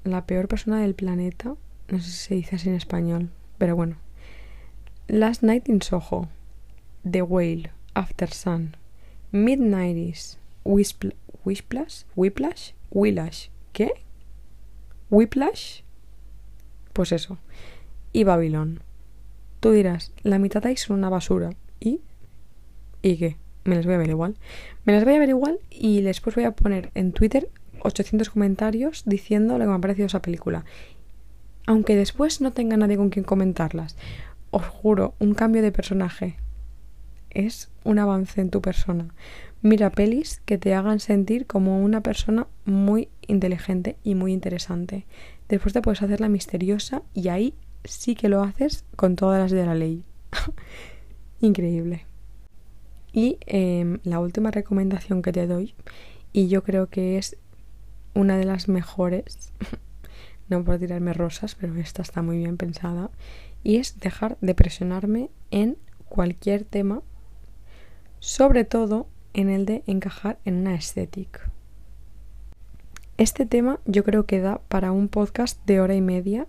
la 0.05 0.25
peor 0.25 0.47
persona 0.47 0.79
del 0.79 0.95
planeta, 0.95 1.55
no 1.89 1.99
sé 1.99 2.09
si 2.09 2.11
se 2.11 2.35
dice 2.35 2.55
así 2.55 2.69
en 2.69 2.75
español, 2.75 3.29
pero 3.57 3.75
bueno. 3.75 3.97
Last 5.09 5.43
Night 5.43 5.67
in 5.67 5.81
Soho, 5.81 6.29
The 7.09 7.23
Whale, 7.23 7.71
After 7.93 8.29
Sun, 8.29 8.77
Mid-90s, 9.33 10.37
Whiplash, 10.63 12.03
Whiplash, 12.15 12.71
Whiplash, 12.89 13.49
¿qué? 13.73 13.91
Whiplash, 15.09 15.81
pues 16.99 17.13
eso, 17.13 17.37
y 18.11 18.25
Babilón. 18.25 18.81
Tú 19.61 19.71
dirás, 19.71 20.11
la 20.21 20.37
mitad 20.37 20.65
ahí 20.65 20.75
son 20.75 20.97
una 20.97 21.07
basura. 21.07 21.51
¿Y? 21.79 22.01
¿Y 23.01 23.15
qué? 23.15 23.37
Me 23.63 23.77
las 23.77 23.85
voy 23.85 23.95
a 23.95 23.99
ver 23.99 24.09
igual. 24.09 24.35
Me 24.83 24.91
las 24.91 25.05
voy 25.05 25.13
a 25.13 25.19
ver 25.19 25.29
igual 25.29 25.59
y 25.69 26.01
después 26.01 26.35
voy 26.35 26.43
a 26.43 26.51
poner 26.51 26.91
en 26.95 27.13
Twitter 27.13 27.47
800 27.83 28.29
comentarios 28.29 29.03
diciendo 29.05 29.57
lo 29.57 29.63
que 29.63 29.69
me 29.69 29.75
ha 29.75 29.79
parecido 29.79 30.07
esa 30.07 30.21
película. 30.21 30.65
Aunque 31.65 31.95
después 31.95 32.41
no 32.41 32.51
tenga 32.51 32.75
nadie 32.75 32.97
con 32.97 33.11
quien 33.11 33.23
comentarlas. 33.23 33.95
Os 34.51 34.65
juro, 34.65 35.13
un 35.19 35.35
cambio 35.35 35.61
de 35.61 35.71
personaje 35.71 36.35
es 37.31 37.69
un 37.83 37.99
avance 37.99 38.41
en 38.41 38.49
tu 38.49 38.61
persona. 38.61 39.13
Mira 39.61 39.89
pelis 39.89 40.41
que 40.45 40.57
te 40.57 40.73
hagan 40.73 40.99
sentir 40.99 41.45
como 41.45 41.83
una 41.83 42.01
persona 42.01 42.47
muy 42.65 43.09
inteligente 43.27 43.97
y 44.03 44.15
muy 44.15 44.31
interesante. 44.31 45.05
Después 45.49 45.73
te 45.73 45.81
puedes 45.81 46.01
hacer 46.01 46.21
la 46.21 46.29
misteriosa 46.29 47.01
y 47.13 47.27
ahí 47.27 47.53
sí 47.83 48.15
que 48.15 48.29
lo 48.29 48.41
haces 48.41 48.85
con 48.95 49.15
todas 49.15 49.39
las 49.39 49.51
de 49.51 49.65
la 49.65 49.75
ley. 49.75 50.03
Increíble. 51.41 52.05
Y 53.11 53.37
em, 53.45 53.99
la 54.03 54.19
última 54.19 54.51
recomendación 54.51 55.21
que 55.21 55.31
te 55.31 55.47
doy, 55.47 55.73
y 56.31 56.47
yo 56.47 56.63
creo 56.63 56.87
que 56.87 57.17
es 57.17 57.37
una 58.13 58.37
de 58.37 58.45
las 58.45 58.67
mejores, 58.67 59.51
no 60.49 60.63
por 60.63 60.79
tirarme 60.79 61.13
rosas, 61.13 61.55
pero 61.55 61.75
esta 61.75 62.01
está 62.01 62.21
muy 62.21 62.37
bien 62.37 62.57
pensada, 62.57 63.09
y 63.63 63.77
es 63.77 63.99
dejar 63.99 64.37
de 64.41 64.53
presionarme 64.53 65.31
en 65.51 65.77
cualquier 66.07 66.63
tema, 66.63 67.01
sobre 68.19 68.63
todo 68.65 69.07
en 69.33 69.49
el 69.49 69.65
de 69.65 69.83
encajar 69.87 70.39
en 70.45 70.55
una 70.55 70.75
estética. 70.75 71.51
Este 73.17 73.45
tema 73.45 73.79
yo 73.85 74.03
creo 74.03 74.25
que 74.25 74.39
da 74.39 74.61
para 74.69 74.91
un 74.91 75.07
podcast 75.09 75.59
de 75.65 75.81
hora 75.81 75.95
y 75.95 76.01
media 76.01 76.47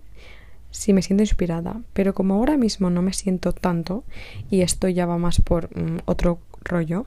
si 0.71 0.93
me 0.93 1.01
siento 1.01 1.23
inspirada, 1.23 1.81
pero 1.93 2.13
como 2.13 2.35
ahora 2.35 2.57
mismo 2.57 2.89
no 2.89 3.01
me 3.01 3.13
siento 3.13 3.51
tanto 3.51 4.05
y 4.49 4.61
esto 4.61 4.87
ya 4.87 5.05
va 5.05 5.17
más 5.17 5.41
por 5.41 5.67
mm, 5.77 5.99
otro 6.05 6.39
rollo, 6.63 7.05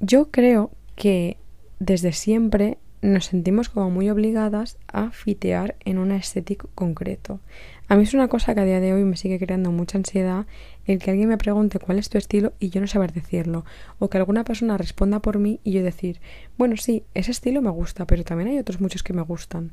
yo 0.00 0.30
creo 0.30 0.70
que 0.96 1.38
desde 1.78 2.12
siempre 2.12 2.78
nos 3.04 3.26
sentimos 3.26 3.68
como 3.68 3.90
muy 3.90 4.08
obligadas 4.08 4.78
a 4.88 5.10
fitear 5.10 5.76
en 5.84 5.98
una 5.98 6.16
estética 6.16 6.66
concreto. 6.74 7.38
A 7.86 7.96
mí 7.96 8.04
es 8.04 8.14
una 8.14 8.28
cosa 8.28 8.54
que 8.54 8.62
a 8.62 8.64
día 8.64 8.80
de 8.80 8.94
hoy 8.94 9.04
me 9.04 9.16
sigue 9.16 9.38
creando 9.38 9.70
mucha 9.70 9.98
ansiedad 9.98 10.46
el 10.86 11.00
que 11.00 11.10
alguien 11.10 11.28
me 11.28 11.36
pregunte 11.36 11.78
cuál 11.78 11.98
es 11.98 12.08
tu 12.08 12.16
estilo 12.16 12.54
y 12.58 12.70
yo 12.70 12.80
no 12.80 12.86
saber 12.86 13.12
decirlo, 13.12 13.66
o 13.98 14.08
que 14.08 14.16
alguna 14.16 14.44
persona 14.44 14.78
responda 14.78 15.20
por 15.20 15.38
mí 15.38 15.60
y 15.64 15.72
yo 15.72 15.82
decir, 15.82 16.20
bueno, 16.56 16.78
sí, 16.78 17.04
ese 17.12 17.30
estilo 17.30 17.60
me 17.60 17.70
gusta, 17.70 18.06
pero 18.06 18.24
también 18.24 18.48
hay 18.48 18.58
otros 18.58 18.80
muchos 18.80 19.02
que 19.02 19.12
me 19.12 19.22
gustan. 19.22 19.72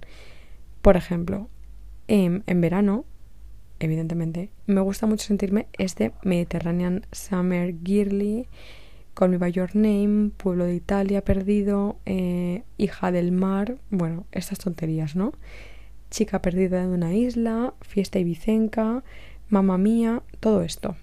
Por 0.81 0.97
ejemplo, 0.97 1.47
en, 2.09 2.43
en 2.47 2.59
verano, 2.59 3.05
evidentemente, 3.79 4.49
me 4.67 4.81
gusta 4.81 5.07
mucho 5.07 5.25
sentirme 5.25 5.67
este 5.77 6.11
Mediterranean 6.23 7.05
Summer 7.13 7.73
Girly, 7.81 8.47
Call 9.13 9.29
Me 9.29 9.37
By 9.37 9.53
Name, 9.73 10.31
Pueblo 10.37 10.65
de 10.65 10.75
Italia 10.75 11.23
Perdido, 11.23 11.97
eh, 12.05 12.63
Hija 12.77 13.11
del 13.11 13.31
Mar, 13.31 13.77
bueno, 13.89 14.25
estas 14.31 14.59
tonterías, 14.59 15.15
¿no? 15.15 15.33
Chica 16.09 16.41
perdida 16.41 16.81
de 16.81 16.87
una 16.87 17.13
isla, 17.13 17.73
Fiesta 17.81 18.19
ibicenca, 18.19 19.03
Mamma 19.49 19.77
Mía, 19.77 20.23
todo 20.39 20.61
esto. 20.61 20.95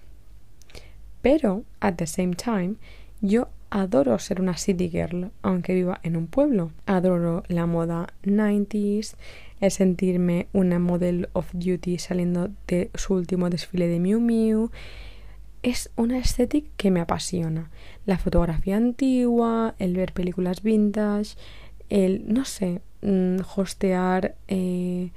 Pero, 1.21 1.63
at 1.79 1.95
the 1.95 2.07
same 2.07 2.35
time, 2.35 2.75
yo 3.21 3.49
adoro 3.69 4.17
ser 4.19 4.41
una 4.41 4.57
city 4.57 4.89
girl, 4.89 5.31
aunque 5.41 5.75
viva 5.75 5.99
en 6.03 6.15
un 6.15 6.27
pueblo. 6.27 6.71
Adoro 6.85 7.43
la 7.47 7.65
moda 7.65 8.07
90s, 8.23 9.15
el 9.59 9.71
sentirme 9.71 10.47
una 10.53 10.79
model 10.79 11.29
of 11.33 11.49
duty 11.53 11.97
saliendo 11.97 12.49
de 12.67 12.89
su 12.95 13.13
último 13.13 13.49
desfile 13.49 13.87
de 13.87 13.99
Miu 13.99 14.19
Miu. 14.19 14.71
Es 15.61 15.91
una 15.95 16.17
estética 16.17 16.69
que 16.77 16.91
me 16.91 17.01
apasiona. 17.01 17.69
La 18.05 18.17
fotografía 18.17 18.77
antigua, 18.77 19.75
el 19.77 19.95
ver 19.95 20.13
películas 20.13 20.63
vintage, 20.63 21.35
el, 21.89 22.33
no 22.33 22.45
sé, 22.45 22.81
mm, 23.01 23.37
hostear 23.55 24.35
eh, 24.47 25.11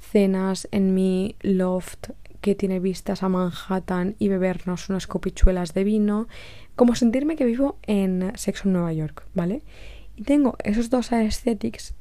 cenas 0.00 0.68
en 0.72 0.94
mi 0.94 1.36
loft 1.40 2.10
que 2.40 2.54
tiene 2.54 2.80
vistas 2.80 3.22
a 3.22 3.28
Manhattan 3.28 4.14
y 4.18 4.28
bebernos 4.28 4.88
unas 4.88 5.06
copichuelas 5.06 5.74
de 5.74 5.84
vino, 5.84 6.28
como 6.76 6.94
sentirme 6.94 7.36
que 7.36 7.44
vivo 7.44 7.78
en 7.82 8.32
Sexo 8.36 8.68
Nueva 8.68 8.92
York, 8.92 9.26
¿vale? 9.34 9.62
Y 10.16 10.22
tengo 10.22 10.56
esos 10.62 10.90
dos 10.90 11.12
aesthetics, 11.12 11.94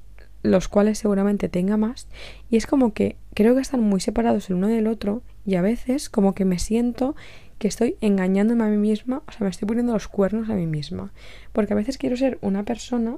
los 0.43 0.67
cuales 0.67 0.99
seguramente 0.99 1.49
tenga 1.49 1.77
más, 1.77 2.07
y 2.49 2.57
es 2.57 2.67
como 2.67 2.93
que 2.93 3.17
creo 3.33 3.55
que 3.55 3.61
están 3.61 3.81
muy 3.81 3.99
separados 3.99 4.49
el 4.49 4.55
uno 4.55 4.67
del 4.67 4.87
otro, 4.87 5.23
y 5.45 5.55
a 5.55 5.61
veces 5.61 6.09
como 6.09 6.35
que 6.35 6.45
me 6.45 6.59
siento 6.59 7.15
que 7.59 7.67
estoy 7.67 7.97
engañándome 8.01 8.63
a 8.63 8.67
mí 8.67 8.77
misma, 8.77 9.23
o 9.27 9.31
sea, 9.31 9.41
me 9.41 9.49
estoy 9.49 9.67
poniendo 9.67 9.93
los 9.93 10.07
cuernos 10.07 10.49
a 10.49 10.53
mí 10.53 10.67
misma, 10.67 11.11
porque 11.53 11.73
a 11.73 11.75
veces 11.75 11.97
quiero 11.97 12.17
ser 12.17 12.37
una 12.41 12.63
persona 12.63 13.17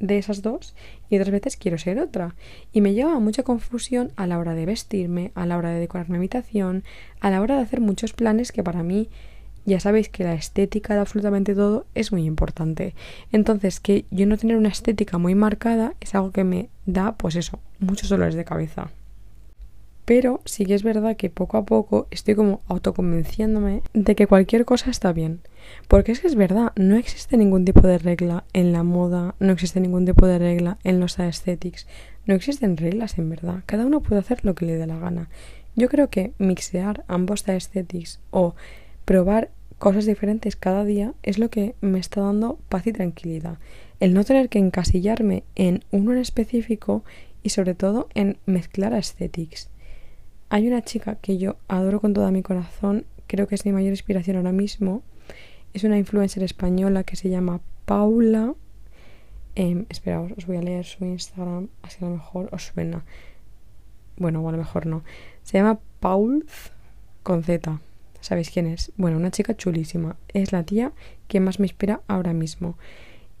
de 0.00 0.18
esas 0.18 0.42
dos 0.42 0.74
y 1.08 1.16
otras 1.16 1.30
veces 1.30 1.56
quiero 1.56 1.78
ser 1.78 1.98
otra. 1.98 2.34
Y 2.72 2.80
me 2.80 2.94
lleva 2.94 3.14
a 3.14 3.20
mucha 3.20 3.42
confusión 3.42 4.12
a 4.16 4.26
la 4.26 4.38
hora 4.38 4.54
de 4.54 4.66
vestirme, 4.66 5.30
a 5.34 5.46
la 5.46 5.56
hora 5.56 5.70
de 5.70 5.80
decorar 5.80 6.08
mi 6.08 6.16
habitación, 6.16 6.84
a 7.20 7.30
la 7.30 7.40
hora 7.40 7.56
de 7.56 7.62
hacer 7.62 7.80
muchos 7.80 8.12
planes 8.12 8.50
que 8.50 8.62
para 8.62 8.82
mí 8.82 9.08
ya 9.66 9.78
sabéis 9.78 10.08
que 10.08 10.24
la 10.24 10.34
estética 10.34 10.94
de 10.94 11.00
absolutamente 11.00 11.54
todo 11.54 11.86
es 11.94 12.12
muy 12.12 12.24
importante. 12.24 12.94
Entonces, 13.30 13.78
que 13.78 14.06
yo 14.10 14.26
no 14.26 14.38
tener 14.38 14.56
una 14.56 14.70
estética 14.70 15.18
muy 15.18 15.34
marcada 15.34 15.94
es 16.00 16.14
algo 16.14 16.32
que 16.32 16.44
me 16.44 16.70
da, 16.86 17.16
pues 17.16 17.36
eso, 17.36 17.60
muchos 17.78 18.08
dolores 18.08 18.34
de 18.34 18.44
cabeza. 18.44 18.90
Pero 20.10 20.40
sí 20.44 20.66
que 20.66 20.74
es 20.74 20.82
verdad 20.82 21.16
que 21.16 21.30
poco 21.30 21.56
a 21.56 21.64
poco 21.64 22.08
estoy 22.10 22.34
como 22.34 22.62
autoconvenciéndome 22.66 23.82
de 23.92 24.16
que 24.16 24.26
cualquier 24.26 24.64
cosa 24.64 24.90
está 24.90 25.12
bien. 25.12 25.38
Porque 25.86 26.10
es 26.10 26.18
que 26.18 26.26
es 26.26 26.34
verdad, 26.34 26.72
no 26.74 26.96
existe 26.96 27.36
ningún 27.36 27.64
tipo 27.64 27.86
de 27.86 27.96
regla 27.96 28.42
en 28.52 28.72
la 28.72 28.82
moda, 28.82 29.36
no 29.38 29.52
existe 29.52 29.78
ningún 29.78 30.06
tipo 30.06 30.26
de 30.26 30.40
regla 30.40 30.78
en 30.82 30.98
los 30.98 31.20
aesthetics, 31.20 31.86
no 32.26 32.34
existen 32.34 32.76
reglas 32.76 33.18
en 33.18 33.30
verdad. 33.30 33.62
Cada 33.66 33.86
uno 33.86 34.00
puede 34.00 34.20
hacer 34.20 34.44
lo 34.44 34.56
que 34.56 34.66
le 34.66 34.74
dé 34.74 34.88
la 34.88 34.98
gana. 34.98 35.28
Yo 35.76 35.88
creo 35.88 36.10
que 36.10 36.32
mixear 36.38 37.04
ambos 37.06 37.48
aesthetics 37.48 38.18
o 38.32 38.56
probar 39.04 39.52
cosas 39.78 40.06
diferentes 40.06 40.56
cada 40.56 40.84
día 40.84 41.14
es 41.22 41.38
lo 41.38 41.50
que 41.50 41.76
me 41.80 42.00
está 42.00 42.20
dando 42.20 42.58
paz 42.68 42.84
y 42.88 42.92
tranquilidad. 42.92 43.58
El 44.00 44.14
no 44.14 44.24
tener 44.24 44.48
que 44.48 44.58
encasillarme 44.58 45.44
en 45.54 45.84
uno 45.92 46.10
en 46.10 46.18
específico 46.18 47.04
y 47.44 47.50
sobre 47.50 47.76
todo 47.76 48.08
en 48.14 48.38
mezclar 48.44 48.92
aesthetics. 48.92 49.70
Hay 50.52 50.66
una 50.66 50.82
chica 50.82 51.14
que 51.14 51.38
yo 51.38 51.56
adoro 51.68 52.00
con 52.00 52.12
todo 52.12 52.28
mi 52.32 52.42
corazón, 52.42 53.06
creo 53.28 53.46
que 53.46 53.54
es 53.54 53.64
mi 53.64 53.70
mayor 53.70 53.90
inspiración 53.90 54.36
ahora 54.36 54.50
mismo. 54.50 55.02
Es 55.72 55.84
una 55.84 55.96
influencer 55.96 56.42
española 56.42 57.04
que 57.04 57.14
se 57.14 57.28
llama 57.28 57.60
Paula. 57.84 58.54
Eh, 59.54 59.84
espera, 59.88 60.20
os 60.20 60.46
voy 60.46 60.56
a 60.56 60.62
leer 60.62 60.84
su 60.84 61.04
Instagram, 61.04 61.68
así 61.82 62.04
a 62.04 62.08
lo 62.08 62.16
mejor 62.16 62.48
os 62.50 62.66
suena. 62.66 63.04
Bueno, 64.16 64.42
o 64.42 64.48
a 64.48 64.52
lo 64.52 64.58
mejor 64.58 64.86
no. 64.86 65.04
Se 65.44 65.56
llama 65.56 65.78
Paul 66.00 66.44
con 67.22 67.44
Z. 67.44 67.80
¿Sabéis 68.20 68.50
quién 68.50 68.66
es? 68.66 68.90
Bueno, 68.96 69.18
una 69.18 69.30
chica 69.30 69.56
chulísima. 69.56 70.16
Es 70.34 70.50
la 70.50 70.64
tía 70.64 70.90
que 71.28 71.38
más 71.38 71.60
me 71.60 71.66
inspira 71.66 72.00
ahora 72.08 72.32
mismo. 72.32 72.76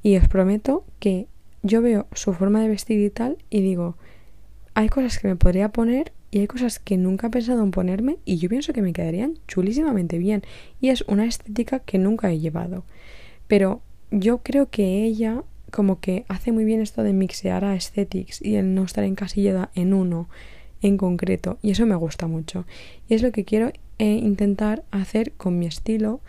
Y 0.04 0.16
os 0.16 0.28
prometo 0.28 0.84
que 1.00 1.26
yo 1.64 1.82
veo 1.82 2.06
su 2.12 2.32
forma 2.34 2.62
de 2.62 2.68
vestir 2.68 3.00
y 3.00 3.10
tal 3.10 3.38
y 3.50 3.62
digo, 3.62 3.96
hay 4.74 4.88
cosas 4.88 5.18
que 5.18 5.26
me 5.26 5.34
podría 5.34 5.70
poner 5.70 6.12
y 6.30 6.38
hay 6.40 6.46
cosas 6.46 6.78
que 6.78 6.96
nunca 6.96 7.26
he 7.26 7.30
pensado 7.30 7.62
en 7.62 7.70
ponerme 7.70 8.18
y 8.24 8.38
yo 8.38 8.48
pienso 8.48 8.72
que 8.72 8.82
me 8.82 8.92
quedarían 8.92 9.38
chulísimamente 9.48 10.18
bien 10.18 10.42
y 10.80 10.90
es 10.90 11.02
una 11.08 11.26
estética 11.26 11.80
que 11.80 11.98
nunca 11.98 12.30
he 12.30 12.38
llevado. 12.38 12.84
Pero 13.48 13.82
yo 14.10 14.38
creo 14.38 14.70
que 14.70 15.04
ella 15.04 15.42
como 15.70 16.00
que 16.00 16.24
hace 16.28 16.52
muy 16.52 16.64
bien 16.64 16.80
esto 16.80 17.02
de 17.02 17.12
mixear 17.12 17.64
a 17.64 17.72
aesthetics 17.72 18.42
y 18.42 18.56
el 18.56 18.74
no 18.74 18.84
estar 18.84 19.04
encasillada 19.04 19.70
en 19.74 19.94
uno 19.94 20.28
en 20.82 20.96
concreto 20.96 21.58
y 21.62 21.70
eso 21.70 21.86
me 21.86 21.94
gusta 21.94 22.26
mucho 22.26 22.64
y 23.08 23.14
es 23.14 23.22
lo 23.22 23.32
que 23.32 23.44
quiero 23.44 23.70
eh, 23.98 24.04
intentar 24.04 24.82
hacer 24.90 25.32
con 25.32 25.58
mi 25.58 25.66
estilo 25.66 26.20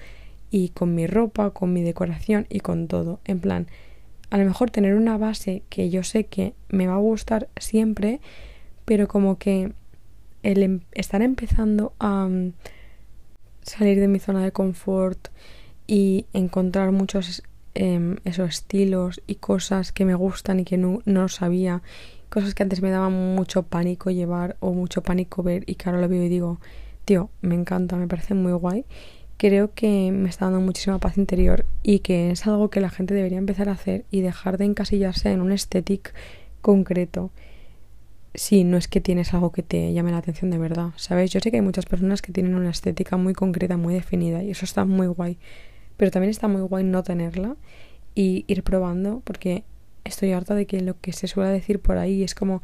y 0.51 0.69
con 0.69 0.93
mi 0.93 1.07
ropa, 1.07 1.51
con 1.51 1.71
mi 1.73 1.81
decoración 1.81 2.45
y 2.49 2.59
con 2.59 2.87
todo. 2.87 3.21
En 3.23 3.39
plan, 3.39 3.67
a 4.29 4.37
lo 4.37 4.45
mejor 4.45 4.69
tener 4.69 4.95
una 4.95 5.17
base 5.17 5.63
que 5.69 5.89
yo 5.89 6.03
sé 6.03 6.25
que 6.25 6.53
me 6.69 6.87
va 6.87 6.95
a 6.95 6.99
gustar 6.99 7.47
siempre, 7.57 8.19
pero 8.83 9.07
como 9.07 9.37
que 9.37 9.71
el 10.43 10.63
em, 10.63 10.79
estar 10.91 11.21
empezando 11.21 11.93
a 11.99 12.27
mm, 12.27 12.53
salir 13.61 13.99
de 13.99 14.07
mi 14.07 14.19
zona 14.19 14.43
de 14.43 14.51
confort 14.51 15.29
y 15.87 16.25
encontrar 16.33 16.91
muchos 16.91 17.43
em, 17.73 18.17
esos 18.25 18.49
estilos 18.49 19.21
y 19.27 19.35
cosas 19.35 19.91
que 19.91 20.05
me 20.05 20.15
gustan 20.15 20.59
y 20.59 20.63
que 20.65 20.77
no, 20.77 21.01
no 21.05 21.27
sabía, 21.29 21.81
cosas 22.29 22.53
que 22.55 22.63
antes 22.63 22.81
me 22.81 22.91
daban 22.91 23.35
mucho 23.35 23.63
pánico 23.63 24.09
llevar 24.09 24.57
o 24.59 24.73
mucho 24.73 25.03
pánico 25.03 25.43
ver 25.43 25.63
y 25.67 25.75
que 25.75 25.89
ahora 25.89 26.01
lo 26.01 26.07
veo 26.07 26.23
y 26.23 26.29
digo, 26.29 26.59
tío, 27.05 27.29
me 27.41 27.55
encanta, 27.55 27.95
me 27.97 28.07
parece 28.07 28.33
muy 28.33 28.53
guay. 28.53 28.85
Creo 29.37 29.73
que 29.73 30.11
me 30.11 30.29
está 30.29 30.45
dando 30.45 30.61
muchísima 30.61 30.99
paz 30.99 31.17
interior 31.17 31.65
y 31.81 31.99
que 31.99 32.31
es 32.31 32.45
algo 32.45 32.69
que 32.69 32.79
la 32.79 32.89
gente 32.89 33.13
debería 33.13 33.39
empezar 33.39 33.69
a 33.69 33.73
hacer 33.73 34.05
y 34.11 34.21
dejar 34.21 34.57
de 34.57 34.65
encasillarse 34.65 35.31
en 35.31 35.41
un 35.41 35.51
estético 35.51 36.11
concreto 36.61 37.31
si 38.33 38.63
no 38.63 38.77
es 38.77 38.87
que 38.87 39.01
tienes 39.01 39.33
algo 39.33 39.51
que 39.51 39.63
te 39.63 39.93
llame 39.93 40.11
la 40.11 40.17
atención 40.17 40.51
de 40.51 40.57
verdad, 40.57 40.91
¿sabes? 40.95 41.31
Yo 41.31 41.39
sé 41.39 41.51
que 41.51 41.57
hay 41.57 41.61
muchas 41.61 41.85
personas 41.85 42.21
que 42.21 42.31
tienen 42.31 42.55
una 42.55 42.69
estética 42.69 43.17
muy 43.17 43.33
concreta, 43.33 43.77
muy 43.77 43.93
definida 43.93 44.43
y 44.43 44.51
eso 44.51 44.65
está 44.65 44.85
muy 44.85 45.07
guay, 45.07 45.37
pero 45.97 46.11
también 46.11 46.31
está 46.31 46.47
muy 46.47 46.61
guay 46.61 46.83
no 46.83 47.03
tenerla 47.03 47.55
y 48.15 48.45
ir 48.47 48.63
probando 48.63 49.21
porque 49.23 49.63
estoy 50.03 50.31
harta 50.31 50.55
de 50.55 50.65
que 50.65 50.81
lo 50.81 50.99
que 50.99 51.13
se 51.13 51.27
suele 51.27 51.51
decir 51.51 51.79
por 51.79 51.97
ahí 51.97 52.23
es 52.23 52.35
como 52.35 52.61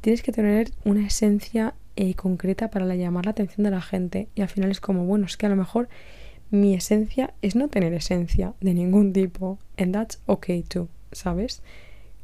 tienes 0.00 0.22
que 0.22 0.32
tener 0.32 0.70
una 0.84 1.06
esencia 1.06 1.74
eh, 1.96 2.14
concreta 2.14 2.70
para 2.70 2.92
llamar 2.94 3.26
la 3.26 3.32
atención 3.32 3.64
de 3.64 3.70
la 3.70 3.82
gente 3.82 4.28
y 4.34 4.40
al 4.40 4.48
final 4.48 4.70
es 4.70 4.80
como, 4.80 5.04
bueno, 5.04 5.26
es 5.26 5.36
que 5.36 5.46
a 5.46 5.50
lo 5.50 5.56
mejor 5.56 5.88
mi 6.50 6.74
esencia 6.74 7.34
es 7.42 7.54
no 7.54 7.68
tener 7.68 7.92
esencia 7.94 8.54
de 8.60 8.74
ningún 8.74 9.12
tipo 9.12 9.58
and 9.76 9.94
that's 9.94 10.20
okay 10.26 10.62
too, 10.62 10.88
¿sabes? 11.12 11.62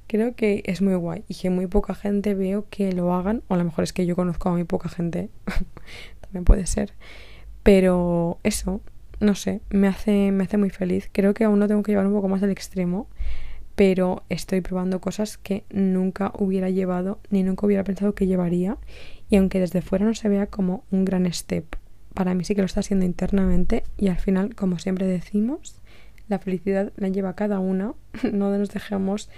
Creo 0.08 0.34
que 0.34 0.62
es 0.66 0.82
muy 0.82 0.94
guay 0.94 1.22
y 1.28 1.34
que 1.34 1.50
muy 1.50 1.68
poca 1.68 1.94
gente 1.94 2.34
veo 2.34 2.66
que 2.68 2.92
lo 2.92 3.14
hagan, 3.14 3.42
o 3.46 3.54
a 3.54 3.58
lo 3.58 3.64
mejor 3.64 3.84
es 3.84 3.92
que 3.92 4.06
yo 4.06 4.16
conozco 4.16 4.48
a 4.48 4.52
muy 4.52 4.64
poca 4.64 4.88
gente, 4.88 5.30
también 6.20 6.44
puede 6.44 6.66
ser, 6.66 6.94
pero 7.62 8.38
eso, 8.42 8.80
no 9.20 9.34
sé, 9.34 9.60
me 9.70 9.86
hace, 9.86 10.32
me 10.32 10.44
hace 10.44 10.56
muy 10.56 10.70
feliz. 10.70 11.08
Creo 11.12 11.34
que 11.34 11.44
aún 11.44 11.58
no 11.58 11.68
tengo 11.68 11.82
que 11.82 11.92
llevar 11.92 12.06
un 12.06 12.14
poco 12.14 12.28
más 12.28 12.42
al 12.42 12.50
extremo, 12.50 13.08
pero 13.74 14.24
estoy 14.28 14.60
probando 14.60 15.00
cosas 15.00 15.38
que 15.38 15.64
nunca 15.70 16.32
hubiera 16.36 16.70
llevado 16.70 17.20
ni 17.30 17.44
nunca 17.44 17.66
hubiera 17.66 17.84
pensado 17.84 18.14
que 18.14 18.26
llevaría 18.26 18.76
y 19.30 19.36
aunque 19.36 19.60
desde 19.60 19.82
fuera 19.82 20.04
no 20.04 20.14
se 20.14 20.28
vea 20.28 20.46
como 20.46 20.82
un 20.90 21.04
gran 21.04 21.32
step, 21.32 21.76
para 22.14 22.34
mí 22.34 22.42
sí 22.42 22.54
que 22.56 22.62
lo 22.62 22.66
está 22.66 22.80
haciendo 22.80 23.04
internamente 23.04 23.84
y 23.96 24.08
al 24.08 24.18
final, 24.18 24.56
como 24.56 24.78
siempre 24.78 25.06
decimos, 25.06 25.80
la 26.28 26.38
felicidad 26.38 26.92
la 26.96 27.08
lleva 27.08 27.34
cada 27.34 27.60
una, 27.60 27.94
no 28.32 28.56
nos 28.56 28.70
dejemos 28.70 29.30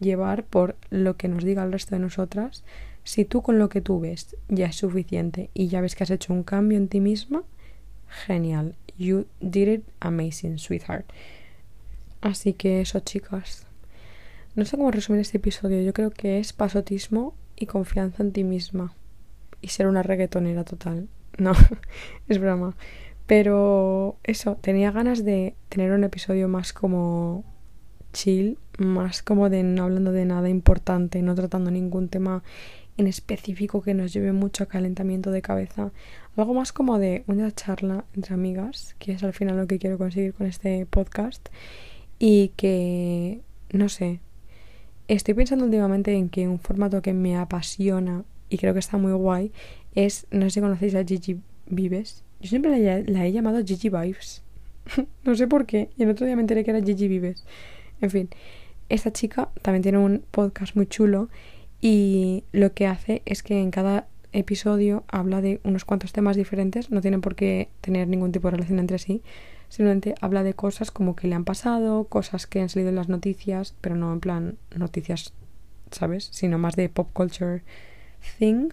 llevar 0.00 0.44
por 0.44 0.76
lo 0.90 1.16
que 1.16 1.28
nos 1.28 1.44
diga 1.44 1.64
el 1.64 1.72
resto 1.72 1.94
de 1.94 2.00
nosotras. 2.00 2.64
Si 3.04 3.24
tú 3.24 3.42
con 3.42 3.58
lo 3.58 3.68
que 3.68 3.80
tú 3.80 4.00
ves 4.00 4.36
ya 4.48 4.66
es 4.66 4.76
suficiente 4.76 5.50
y 5.54 5.68
ya 5.68 5.80
ves 5.80 5.94
que 5.94 6.04
has 6.04 6.10
hecho 6.10 6.32
un 6.32 6.42
cambio 6.42 6.78
en 6.78 6.88
ti 6.88 7.00
misma, 7.00 7.44
genial. 8.26 8.74
You 8.98 9.26
did 9.40 9.68
it 9.68 9.84
amazing, 10.00 10.58
sweetheart. 10.58 11.06
Así 12.20 12.54
que 12.54 12.80
eso, 12.80 13.00
chicas. 13.00 13.66
No 14.54 14.64
sé 14.64 14.76
cómo 14.76 14.90
resumir 14.90 15.20
este 15.20 15.36
episodio. 15.36 15.82
Yo 15.82 15.92
creo 15.92 16.10
que 16.10 16.38
es 16.38 16.52
pasotismo 16.52 17.34
y 17.56 17.66
confianza 17.66 18.22
en 18.22 18.32
ti 18.32 18.42
misma. 18.42 18.94
Y 19.60 19.68
ser 19.68 19.86
una 19.86 20.02
reggaetonera 20.02 20.64
total. 20.64 21.08
No, 21.38 21.52
es 22.28 22.38
broma. 22.38 22.74
Pero 23.26 24.16
eso, 24.24 24.56
tenía 24.62 24.90
ganas 24.90 25.22
de 25.22 25.54
tener 25.68 25.92
un 25.92 26.02
episodio 26.02 26.48
más 26.48 26.72
como 26.72 27.44
chill, 28.16 28.58
más 28.78 29.22
como 29.22 29.50
de 29.50 29.62
no 29.62 29.84
hablando 29.84 30.10
de 30.10 30.24
nada 30.24 30.48
importante, 30.48 31.20
no 31.20 31.34
tratando 31.34 31.70
ningún 31.70 32.08
tema 32.08 32.42
en 32.96 33.06
específico 33.06 33.82
que 33.82 33.92
nos 33.92 34.14
lleve 34.14 34.32
mucho 34.32 34.64
a 34.64 34.68
calentamiento 34.68 35.30
de 35.30 35.42
cabeza. 35.42 35.92
Algo 36.34 36.54
más 36.54 36.72
como 36.72 36.98
de 36.98 37.24
una 37.26 37.52
charla 37.52 38.06
entre 38.14 38.32
amigas, 38.32 38.96
que 38.98 39.12
es 39.12 39.22
al 39.22 39.34
final 39.34 39.58
lo 39.58 39.66
que 39.66 39.78
quiero 39.78 39.98
conseguir 39.98 40.32
con 40.32 40.46
este 40.46 40.86
podcast. 40.86 41.48
Y 42.18 42.52
que, 42.56 43.42
no 43.70 43.90
sé, 43.90 44.20
estoy 45.08 45.34
pensando 45.34 45.66
últimamente 45.66 46.14
en 46.14 46.30
que 46.30 46.48
un 46.48 46.58
formato 46.58 47.02
que 47.02 47.12
me 47.12 47.36
apasiona 47.36 48.24
y 48.48 48.56
creo 48.56 48.72
que 48.72 48.80
está 48.80 48.96
muy 48.96 49.12
guay 49.12 49.52
es, 49.94 50.26
no 50.30 50.46
sé 50.46 50.52
si 50.52 50.60
conocéis 50.62 50.94
a 50.94 51.04
Gigi 51.04 51.38
Vives. 51.66 52.24
Yo 52.40 52.48
siempre 52.48 52.78
la, 52.78 53.00
la 53.00 53.26
he 53.26 53.32
llamado 53.32 53.62
Gigi 53.62 53.90
Vibes. 53.90 54.42
no 55.24 55.34
sé 55.34 55.46
por 55.46 55.66
qué. 55.66 55.90
Y 55.98 56.04
el 56.04 56.10
otro 56.10 56.24
día 56.24 56.36
me 56.36 56.42
enteré 56.42 56.64
que 56.64 56.70
era 56.70 56.82
Gigi 56.82 57.08
Vives. 57.08 57.44
En 58.00 58.10
fin, 58.10 58.28
esta 58.88 59.12
chica 59.12 59.48
también 59.62 59.82
tiene 59.82 59.98
un 59.98 60.24
podcast 60.30 60.76
muy 60.76 60.86
chulo 60.86 61.28
y 61.80 62.44
lo 62.52 62.72
que 62.72 62.86
hace 62.86 63.22
es 63.24 63.42
que 63.42 63.60
en 63.60 63.70
cada 63.70 64.06
episodio 64.32 65.04
habla 65.08 65.40
de 65.40 65.60
unos 65.64 65.84
cuantos 65.84 66.12
temas 66.12 66.36
diferentes, 66.36 66.90
no 66.90 67.00
tienen 67.00 67.20
por 67.20 67.34
qué 67.34 67.68
tener 67.80 68.08
ningún 68.08 68.32
tipo 68.32 68.48
de 68.48 68.56
relación 68.56 68.78
entre 68.78 68.98
sí, 68.98 69.22
simplemente 69.68 70.14
habla 70.20 70.42
de 70.42 70.54
cosas 70.54 70.90
como 70.90 71.16
que 71.16 71.26
le 71.26 71.34
han 71.34 71.44
pasado, 71.44 72.04
cosas 72.04 72.46
que 72.46 72.60
han 72.60 72.68
salido 72.68 72.90
en 72.90 72.96
las 72.96 73.08
noticias, 73.08 73.74
pero 73.80 73.96
no 73.96 74.12
en 74.12 74.20
plan 74.20 74.58
noticias, 74.74 75.32
¿sabes? 75.90 76.28
Sino 76.32 76.58
más 76.58 76.76
de 76.76 76.88
pop 76.88 77.08
culture 77.12 77.62
thing. 78.38 78.68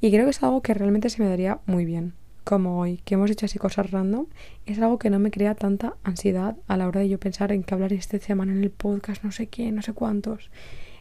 Y 0.00 0.10
creo 0.10 0.24
que 0.24 0.30
es 0.30 0.42
algo 0.42 0.62
que 0.62 0.74
realmente 0.74 1.10
se 1.10 1.22
me 1.22 1.28
daría 1.28 1.60
muy 1.66 1.84
bien. 1.84 2.14
Como 2.46 2.78
hoy, 2.78 2.98
que 2.98 3.14
hemos 3.14 3.28
hecho 3.28 3.46
así 3.46 3.58
cosas 3.58 3.90
random, 3.90 4.26
es 4.66 4.78
algo 4.78 5.00
que 5.00 5.10
no 5.10 5.18
me 5.18 5.32
crea 5.32 5.56
tanta 5.56 5.96
ansiedad 6.04 6.56
a 6.68 6.76
la 6.76 6.86
hora 6.86 7.00
de 7.00 7.08
yo 7.08 7.18
pensar 7.18 7.50
en 7.50 7.64
que 7.64 7.74
hablar 7.74 7.92
este 7.92 8.20
semana 8.20 8.52
en 8.52 8.62
el 8.62 8.70
podcast, 8.70 9.24
no 9.24 9.32
sé 9.32 9.48
qué, 9.48 9.72
no 9.72 9.82
sé 9.82 9.94
cuántos. 9.94 10.48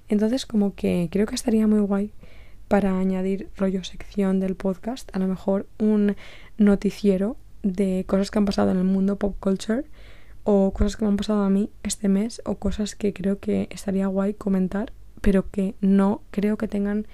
Entonces, 0.07 0.47
como 0.47 0.73
que 0.73 1.07
creo 1.11 1.27
que 1.27 1.35
estaría 1.35 1.67
muy 1.67 1.81
guay 1.81 2.11
para 2.67 2.97
añadir 2.97 3.51
rollo 3.57 3.83
sección 3.83 4.39
del 4.39 4.55
podcast, 4.55 5.15
a 5.15 5.19
lo 5.19 5.27
mejor 5.27 5.67
un 5.77 6.15
noticiero 6.57 7.37
de 7.61 8.05
cosas 8.07 8.31
que 8.31 8.39
han 8.39 8.45
pasado 8.45 8.71
en 8.71 8.77
el 8.77 8.83
mundo 8.83 9.19
pop 9.19 9.35
culture 9.39 9.83
o 10.45 10.73
cosas 10.73 10.97
que 10.97 11.05
me 11.05 11.09
han 11.11 11.17
pasado 11.17 11.43
a 11.43 11.51
mí 11.51 11.69
este 11.83 12.09
mes 12.09 12.41
o 12.45 12.55
cosas 12.55 12.95
que 12.95 13.13
creo 13.13 13.37
que 13.37 13.67
estaría 13.69 14.07
guay 14.07 14.33
comentar, 14.33 14.93
pero 15.21 15.47
que 15.51 15.75
no 15.79 16.23
creo 16.31 16.57
que 16.57 16.67
tengan 16.67 17.05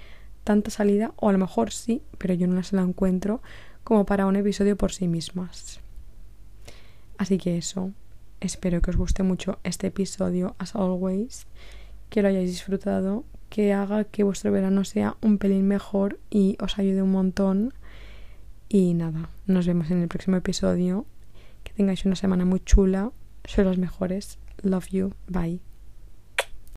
tanta 0.42 0.70
salida 0.70 1.12
o 1.16 1.28
a 1.28 1.32
lo 1.32 1.38
mejor 1.38 1.70
sí, 1.70 2.00
pero 2.16 2.32
yo 2.32 2.46
no 2.46 2.54
las 2.54 2.72
la 2.72 2.80
encuentro 2.80 3.42
como 3.84 4.06
para 4.06 4.26
un 4.26 4.36
episodio 4.36 4.76
por 4.76 4.92
sí 4.92 5.08
mismas. 5.08 5.80
Así 7.18 7.38
que 7.38 7.56
eso, 7.56 7.92
espero 8.40 8.80
que 8.82 8.90
os 8.90 8.96
guste 8.96 9.22
mucho 9.22 9.58
este 9.64 9.88
episodio 9.88 10.54
as 10.58 10.74
always, 10.74 11.46
que 12.10 12.22
lo 12.22 12.28
hayáis 12.28 12.50
disfrutado, 12.50 13.24
que 13.48 13.72
haga 13.72 14.04
que 14.04 14.24
vuestro 14.24 14.50
verano 14.50 14.84
sea 14.84 15.16
un 15.20 15.38
pelín 15.38 15.68
mejor 15.68 16.18
y 16.30 16.56
os 16.60 16.78
ayude 16.78 17.02
un 17.02 17.12
montón. 17.12 17.74
Y 18.68 18.94
nada, 18.94 19.28
nos 19.46 19.66
vemos 19.66 19.90
en 19.90 20.00
el 20.00 20.08
próximo 20.08 20.36
episodio. 20.36 21.04
Que 21.62 21.74
tengáis 21.74 22.06
una 22.06 22.16
semana 22.16 22.46
muy 22.46 22.60
chula. 22.60 23.12
Sois 23.44 23.66
las 23.66 23.78
mejores. 23.78 24.38
Love 24.62 24.88
you. 24.88 25.14
Bye. 25.28 25.71